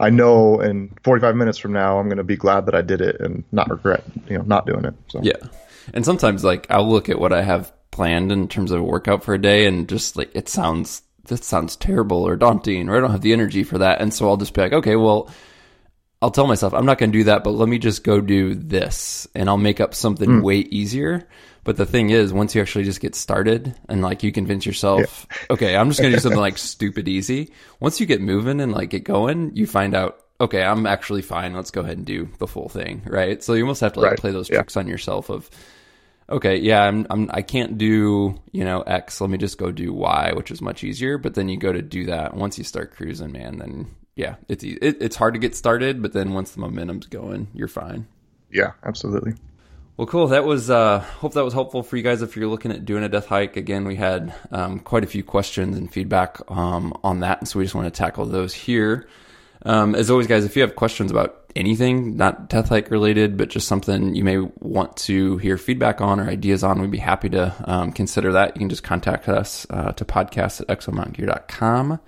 I 0.00 0.10
know 0.10 0.60
in 0.60 0.94
45 1.02 1.34
minutes 1.34 1.58
from 1.58 1.72
now 1.72 1.98
I'm 1.98 2.06
going 2.06 2.18
to 2.18 2.24
be 2.24 2.36
glad 2.36 2.66
that 2.66 2.74
I 2.74 2.82
did 2.82 3.00
it 3.00 3.20
and 3.20 3.44
not 3.52 3.70
regret 3.70 4.04
you 4.28 4.38
know 4.38 4.44
not 4.44 4.66
doing 4.66 4.84
it. 4.84 4.94
So 5.08 5.20
yeah, 5.22 5.48
and 5.94 6.04
sometimes 6.04 6.44
like 6.44 6.66
I'll 6.70 6.88
look 6.88 7.08
at 7.08 7.18
what 7.18 7.32
I 7.32 7.42
have 7.42 7.72
planned 7.90 8.30
in 8.30 8.48
terms 8.48 8.70
of 8.70 8.80
a 8.80 8.84
workout 8.84 9.24
for 9.24 9.34
a 9.34 9.40
day 9.40 9.66
and 9.66 9.88
just 9.88 10.16
like 10.16 10.30
it 10.34 10.48
sounds 10.48 11.02
that 11.24 11.44
sounds 11.44 11.76
terrible 11.76 12.26
or 12.26 12.36
daunting 12.36 12.88
or 12.88 12.96
I 12.96 13.00
don't 13.00 13.10
have 13.10 13.22
the 13.22 13.32
energy 13.32 13.62
for 13.62 13.78
that. 13.78 14.00
And 14.00 14.12
so 14.12 14.28
I'll 14.28 14.36
just 14.36 14.54
be 14.54 14.62
like, 14.62 14.72
okay, 14.72 14.96
well, 14.96 15.30
I'll 16.20 16.30
tell 16.30 16.46
myself 16.46 16.74
I'm 16.74 16.86
not 16.86 16.98
going 16.98 17.12
to 17.12 17.18
do 17.18 17.24
that, 17.24 17.44
but 17.44 17.50
let 17.50 17.68
me 17.68 17.78
just 17.78 18.02
go 18.02 18.20
do 18.20 18.54
this 18.54 19.28
and 19.34 19.48
I'll 19.48 19.56
make 19.56 19.80
up 19.80 19.94
something 19.94 20.28
mm. 20.28 20.42
way 20.42 20.58
easier. 20.58 21.28
But 21.64 21.76
the 21.76 21.86
thing 21.86 22.10
is, 22.10 22.32
once 22.32 22.54
you 22.54 22.62
actually 22.62 22.84
just 22.84 23.00
get 23.00 23.14
started 23.14 23.74
and 23.88 24.00
like 24.00 24.22
you 24.22 24.32
convince 24.32 24.64
yourself, 24.64 25.26
yeah. 25.30 25.38
okay, 25.50 25.76
I'm 25.76 25.88
just 25.88 26.00
going 26.00 26.10
to 26.12 26.16
do 26.16 26.22
something 26.22 26.40
like 26.40 26.56
stupid 26.56 27.08
easy. 27.08 27.52
Once 27.78 28.00
you 28.00 28.06
get 28.06 28.20
moving 28.20 28.60
and 28.60 28.72
like 28.72 28.90
get 28.90 29.04
going, 29.04 29.54
you 29.54 29.66
find 29.66 29.94
out, 29.94 30.18
okay, 30.40 30.64
I'm 30.64 30.86
actually 30.86 31.22
fine. 31.22 31.52
Let's 31.52 31.70
go 31.70 31.82
ahead 31.82 31.98
and 31.98 32.06
do 32.06 32.28
the 32.38 32.46
full 32.46 32.68
thing. 32.68 33.02
Right. 33.04 33.42
So 33.42 33.52
you 33.52 33.64
almost 33.64 33.82
have 33.82 33.92
to 33.94 34.00
like 34.00 34.12
right. 34.12 34.18
play 34.18 34.30
those 34.30 34.48
tricks 34.48 34.76
yeah. 34.76 34.80
on 34.80 34.88
yourself 34.88 35.28
of, 35.28 35.50
okay, 36.30 36.56
yeah, 36.56 36.84
I'm, 36.84 37.06
I'm, 37.10 37.30
I 37.32 37.42
can't 37.42 37.76
do, 37.76 38.40
you 38.50 38.64
know, 38.64 38.80
X. 38.82 39.20
Let 39.20 39.30
me 39.30 39.36
just 39.38 39.58
go 39.58 39.70
do 39.70 39.92
Y, 39.92 40.32
which 40.34 40.50
is 40.50 40.62
much 40.62 40.82
easier. 40.82 41.18
But 41.18 41.34
then 41.34 41.48
you 41.48 41.58
go 41.58 41.72
to 41.72 41.82
do 41.82 42.06
that. 42.06 42.34
Once 42.34 42.56
you 42.56 42.64
start 42.64 42.94
cruising, 42.94 43.32
man, 43.32 43.58
then 43.58 43.94
yeah, 44.18 44.34
it's, 44.48 44.64
it, 44.64 44.96
it's 45.00 45.14
hard 45.14 45.34
to 45.34 45.40
get 45.40 45.54
started. 45.54 46.02
But 46.02 46.12
then 46.12 46.32
once 46.32 46.50
the 46.50 46.60
momentum's 46.60 47.06
going, 47.06 47.46
you're 47.54 47.68
fine. 47.68 48.08
Yeah, 48.50 48.72
absolutely. 48.84 49.34
Well, 49.96 50.08
cool. 50.08 50.26
That 50.28 50.44
was, 50.44 50.70
uh, 50.70 50.98
hope 50.98 51.34
that 51.34 51.44
was 51.44 51.54
helpful 51.54 51.84
for 51.84 51.96
you 51.96 52.02
guys 52.02 52.20
if 52.20 52.36
you're 52.36 52.48
looking 52.48 52.72
at 52.72 52.84
doing 52.84 53.04
a 53.04 53.08
death 53.08 53.26
hike. 53.26 53.56
Again, 53.56 53.84
we 53.84 53.94
had 53.94 54.34
um, 54.50 54.80
quite 54.80 55.04
a 55.04 55.06
few 55.06 55.22
questions 55.22 55.76
and 55.76 55.92
feedback 55.92 56.40
um, 56.48 56.92
on 57.04 57.20
that. 57.20 57.38
And 57.38 57.48
so 57.48 57.60
we 57.60 57.64
just 57.64 57.76
want 57.76 57.86
to 57.86 57.96
tackle 57.96 58.26
those 58.26 58.52
here. 58.52 59.08
Um, 59.64 59.94
as 59.94 60.10
always, 60.10 60.26
guys, 60.26 60.44
if 60.44 60.56
you 60.56 60.62
have 60.62 60.74
questions 60.74 61.12
about 61.12 61.52
anything, 61.54 62.16
not 62.16 62.48
Death 62.48 62.70
Hike 62.70 62.90
related, 62.90 63.36
but 63.36 63.50
just 63.50 63.68
something 63.68 64.16
you 64.16 64.24
may 64.24 64.38
want 64.38 64.96
to 64.98 65.36
hear 65.38 65.58
feedback 65.58 66.00
on 66.00 66.18
or 66.18 66.28
ideas 66.28 66.64
on, 66.64 66.80
we'd 66.80 66.90
be 66.90 66.98
happy 66.98 67.28
to 67.30 67.54
um, 67.64 67.92
consider 67.92 68.32
that. 68.32 68.56
You 68.56 68.60
can 68.60 68.68
just 68.68 68.82
contact 68.82 69.28
us 69.28 69.66
uh, 69.70 69.92
to 69.92 70.04
podcast 70.04 70.60
at 70.60 70.66
exomountaingear.com. 70.68 72.00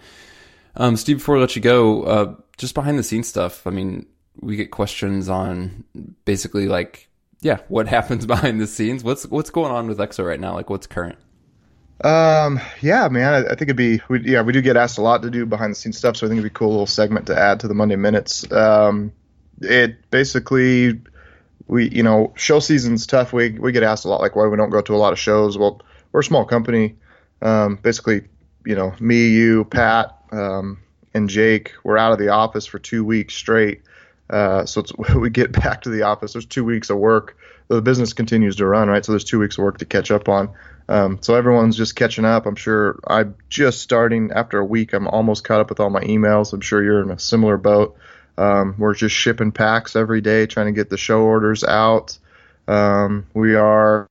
Um, 0.80 0.96
Steve, 0.96 1.18
before 1.18 1.34
we 1.34 1.42
let 1.42 1.54
you 1.56 1.60
go, 1.60 2.02
uh, 2.04 2.34
just 2.56 2.74
behind 2.74 2.98
the 2.98 3.02
scenes 3.02 3.28
stuff. 3.28 3.66
I 3.66 3.70
mean, 3.70 4.06
we 4.40 4.56
get 4.56 4.70
questions 4.70 5.28
on 5.28 5.84
basically 6.24 6.68
like, 6.68 7.10
yeah, 7.42 7.58
what 7.68 7.86
happens 7.96 8.24
behind 8.24 8.62
the 8.62 8.66
scenes? 8.66 9.04
What's 9.04 9.26
what's 9.26 9.50
going 9.50 9.72
on 9.72 9.88
with 9.88 9.98
EXO 9.98 10.26
right 10.26 10.40
now? 10.40 10.54
Like, 10.54 10.70
what's 10.70 10.86
current? 10.86 11.18
Um, 12.02 12.60
yeah, 12.80 13.08
man, 13.08 13.34
I, 13.34 13.38
I, 13.44 13.48
think 13.48 13.62
it'd 13.64 13.76
be, 13.76 14.00
we, 14.08 14.22
yeah, 14.22 14.40
we 14.40 14.54
do 14.54 14.62
get 14.62 14.78
asked 14.78 14.96
a 14.96 15.02
lot 15.02 15.20
to 15.20 15.30
do 15.30 15.44
behind 15.44 15.72
the 15.72 15.74
scenes 15.74 15.98
stuff, 15.98 16.16
so 16.16 16.26
I 16.26 16.30
think 16.30 16.38
it'd 16.38 16.50
be 16.50 16.56
a 16.56 16.58
cool 16.58 16.70
little 16.70 16.86
segment 16.86 17.26
to 17.26 17.38
add 17.38 17.60
to 17.60 17.68
the 17.68 17.74
Monday 17.74 17.96
Minutes. 17.96 18.50
Um, 18.50 19.12
it 19.60 20.10
basically, 20.10 20.98
we, 21.66 21.90
you 21.90 22.02
know, 22.02 22.32
show 22.36 22.58
season's 22.58 23.06
tough. 23.06 23.34
We, 23.34 23.50
we 23.50 23.72
get 23.72 23.82
asked 23.82 24.06
a 24.06 24.08
lot, 24.08 24.22
like, 24.22 24.34
why 24.34 24.46
we 24.46 24.56
don't 24.56 24.70
go 24.70 24.80
to 24.80 24.94
a 24.94 24.96
lot 24.96 25.12
of 25.12 25.18
shows. 25.18 25.58
Well, 25.58 25.82
we're 26.12 26.20
a 26.20 26.24
small 26.24 26.46
company. 26.46 26.96
Um, 27.42 27.76
basically, 27.76 28.22
you 28.64 28.76
know, 28.76 28.94
me, 28.98 29.28
you, 29.28 29.66
Pat, 29.66 30.19
um, 30.30 30.78
and 31.14 31.28
Jake, 31.28 31.72
we're 31.82 31.98
out 31.98 32.12
of 32.12 32.18
the 32.18 32.28
office 32.28 32.66
for 32.66 32.78
two 32.78 33.04
weeks 33.04 33.34
straight. 33.34 33.82
Uh, 34.28 34.64
so 34.64 34.84
we 35.16 35.30
get 35.30 35.52
back 35.52 35.82
to 35.82 35.90
the 35.90 36.02
office. 36.02 36.32
There's 36.32 36.46
two 36.46 36.64
weeks 36.64 36.90
of 36.90 36.98
work. 36.98 37.36
The 37.68 37.82
business 37.82 38.12
continues 38.12 38.56
to 38.56 38.66
run, 38.66 38.88
right? 38.88 39.04
So 39.04 39.12
there's 39.12 39.24
two 39.24 39.38
weeks 39.38 39.58
of 39.58 39.64
work 39.64 39.78
to 39.78 39.84
catch 39.84 40.10
up 40.10 40.28
on. 40.28 40.50
Um, 40.88 41.18
so 41.20 41.36
everyone's 41.36 41.76
just 41.76 41.94
catching 41.94 42.24
up. 42.24 42.46
I'm 42.46 42.56
sure 42.56 42.98
I'm 43.06 43.36
just 43.48 43.80
starting 43.80 44.32
after 44.32 44.58
a 44.58 44.64
week. 44.64 44.92
I'm 44.92 45.06
almost 45.06 45.44
caught 45.44 45.60
up 45.60 45.68
with 45.68 45.78
all 45.78 45.90
my 45.90 46.02
emails. 46.02 46.52
I'm 46.52 46.60
sure 46.60 46.82
you're 46.82 47.02
in 47.02 47.10
a 47.10 47.18
similar 47.18 47.56
boat. 47.56 47.96
Um, 48.36 48.74
we're 48.78 48.94
just 48.94 49.14
shipping 49.14 49.52
packs 49.52 49.94
every 49.94 50.20
day, 50.20 50.46
trying 50.46 50.66
to 50.66 50.72
get 50.72 50.90
the 50.90 50.96
show 50.96 51.20
orders 51.20 51.62
out. 51.62 52.18
Um, 52.66 53.26
we 53.34 53.54
are 53.54 54.08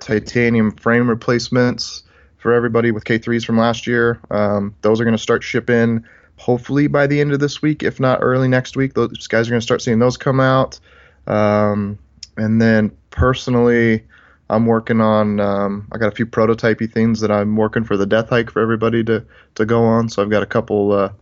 titanium 0.00 0.72
frame 0.72 1.10
replacements 1.10 2.03
for 2.44 2.52
everybody 2.52 2.90
with 2.90 3.04
K3s 3.04 3.42
from 3.42 3.56
last 3.56 3.86
year. 3.86 4.20
Um, 4.30 4.74
those 4.82 5.00
are 5.00 5.04
going 5.04 5.16
to 5.16 5.22
start 5.22 5.42
shipping 5.42 6.04
hopefully 6.36 6.88
by 6.88 7.06
the 7.06 7.18
end 7.18 7.32
of 7.32 7.40
this 7.40 7.62
week, 7.62 7.82
if 7.82 7.98
not 7.98 8.18
early 8.20 8.48
next 8.48 8.76
week. 8.76 8.92
Those 8.92 9.26
guys 9.28 9.48
are 9.48 9.50
going 9.52 9.60
to 9.60 9.64
start 9.64 9.80
seeing 9.80 9.98
those 9.98 10.18
come 10.18 10.40
out. 10.40 10.78
Um, 11.26 11.98
and 12.36 12.60
then 12.60 12.94
personally, 13.08 14.04
I'm 14.50 14.66
working 14.66 15.00
on. 15.00 15.40
Um, 15.40 15.88
I 15.90 15.96
got 15.96 16.12
a 16.12 16.14
few 16.14 16.26
prototypey 16.26 16.92
things 16.92 17.20
that 17.20 17.30
I'm 17.30 17.56
working 17.56 17.82
for 17.82 17.96
the 17.96 18.04
death 18.04 18.28
hike 18.28 18.50
for 18.50 18.60
everybody 18.60 19.02
to 19.04 19.24
to 19.54 19.64
go 19.64 19.82
on. 19.82 20.10
So 20.10 20.20
I've 20.20 20.28
got 20.28 20.42
a 20.42 20.46
couple 20.46 20.92
uh, 20.92 21.12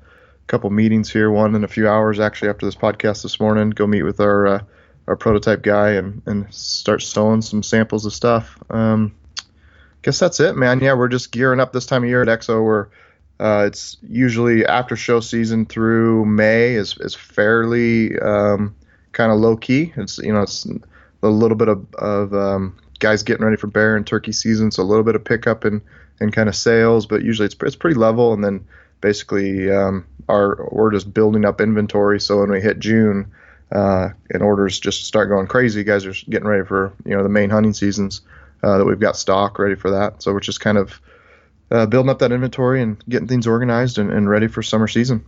couple 0.49 0.71
meetings 0.71 1.09
here. 1.09 1.31
One 1.31 1.55
in 1.55 1.63
a 1.63 1.69
few 1.69 1.89
hours 1.89 2.19
actually 2.19 2.49
after 2.49 2.67
this 2.67 2.75
podcast 2.75 3.23
this 3.23 3.39
morning. 3.39 3.71
Go 3.71 3.87
meet 3.87 4.03
with 4.03 4.19
our 4.19 4.49
uh, 4.49 4.61
our 5.07 5.15
prototype 5.15 5.63
guy 5.63 5.91
and 5.91 6.21
and 6.27 6.53
start 6.53 7.01
sewing 7.01 7.43
some 7.43 7.63
samples 7.63 8.07
of 8.07 8.13
stuff. 8.13 8.59
Um, 8.71 9.15
guess 10.03 10.19
that's 10.19 10.41
it, 10.41 10.57
man. 10.57 10.81
Yeah, 10.81 10.95
we're 10.95 11.09
just 11.09 11.33
gearing 11.33 11.61
up 11.61 11.73
this 11.73 11.87
time 11.87 12.03
of 12.03 12.09
year 12.09 12.23
at 12.23 12.29
EXO. 12.29 12.63
We're 12.63 12.89
uh, 13.41 13.65
it's 13.67 13.97
usually 14.03 14.67
after 14.67 14.95
show 14.95 15.21
season 15.21 15.67
through 15.67 16.25
May 16.27 16.75
is 16.75 16.97
is 16.99 17.15
fairly 17.15 18.19
um, 18.19 18.75
kind 19.13 19.33
of 19.33 19.39
low 19.39 19.57
key. 19.57 19.93
It's 19.97 20.19
you 20.19 20.33
know 20.33 20.43
it's 20.43 20.67
a 21.23 21.29
little 21.29 21.57
bit 21.57 21.69
of, 21.69 21.87
of 21.95 22.35
um, 22.35 22.77
guys 22.99 23.23
getting 23.23 23.45
ready 23.45 23.57
for 23.57 23.69
bear 23.69 23.97
and 23.97 24.07
turkey 24.07 24.33
season, 24.33 24.71
so 24.71 24.83
a 24.83 24.85
little 24.85 25.05
bit 25.05 25.17
of 25.17 25.25
pickup 25.25 25.65
and 25.65 25.81
and 26.21 26.33
kind 26.33 26.49
of 26.49 26.55
sales, 26.55 27.07
but 27.07 27.23
usually 27.23 27.47
it's 27.47 27.57
it's 27.63 27.77
pretty 27.77 27.99
level. 27.99 28.33
And 28.33 28.45
then 28.45 28.65
basically 29.01 29.71
um, 29.71 30.07
our 30.29 30.69
we're 30.71 30.93
just 30.93 31.13
building 31.13 31.45
up 31.45 31.61
inventory. 31.61 32.21
So 32.21 32.41
when 32.41 32.51
we 32.51 32.61
hit 32.61 32.79
June, 32.79 33.33
uh, 33.73 34.11
and 34.31 34.43
orders 34.43 34.79
just 34.79 35.05
start 35.05 35.29
going 35.29 35.47
crazy, 35.47 35.83
guys 35.85 36.05
are 36.07 36.15
getting 36.29 36.49
ready 36.49 36.65
for 36.65 36.93
you 37.05 37.17
know 37.17 37.23
the 37.23 37.29
main 37.29 37.51
hunting 37.51 37.73
seasons 37.73 38.21
uh, 38.63 38.79
that 38.79 38.85
we've 38.85 39.01
got 39.01 39.17
stock 39.17 39.59
ready 39.59 39.75
for 39.75 39.91
that. 39.91 40.23
So 40.23 40.33
we're 40.33 40.41
just 40.41 40.61
kind 40.61 40.79
of 40.79 41.01
uh, 41.71 41.87
building 41.87 42.11
up 42.11 42.19
that 42.21 42.33
inventory 42.33 42.83
and 42.83 43.03
getting 43.09 43.29
things 43.29 43.47
organized 43.47 43.99
and, 43.99 44.13
and 44.13 44.29
ready 44.29 44.47
for 44.47 44.63
summer 44.63 44.89
season. 44.89 45.25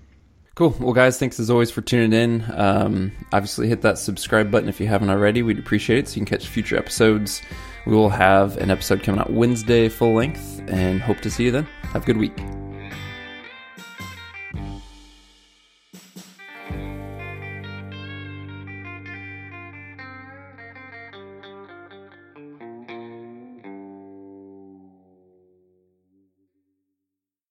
Cool. 0.55 0.77
Well, 0.79 0.93
guys, 0.93 1.19
thanks 1.19 1.41
as 1.41 1.51
always 1.51 1.73
for 1.73 1.81
tuning 1.81 2.13
in. 2.13 2.45
Um, 2.53 3.11
obviously, 3.33 3.67
hit 3.67 3.83
that 3.83 3.99
subscribe 3.99 4.53
button 4.53 4.69
if 4.69 4.81
you 4.81 4.87
haven't 4.87 5.11
already. 5.11 5.43
We'd 5.43 5.59
appreciate 5.59 5.99
it 5.99 6.09
so 6.09 6.15
you 6.15 6.25
can 6.25 6.39
catch 6.39 6.47
future 6.47 6.77
episodes. 6.77 7.43
We 7.87 7.95
will 7.95 8.11
have 8.11 8.57
an 8.59 8.71
episode 8.71 9.03
coming 9.03 9.21
out 9.21 9.33
Wednesday, 9.33 9.89
full 9.89 10.15
length, 10.15 10.63
and 10.69 11.01
hope 11.01 11.21
to 11.23 11.31
see 11.31 11.45
you 11.45 11.51
then. 11.51 11.65
Have 11.93 12.05
a 12.05 12.07
good 12.07 12.19
week. 12.19 12.64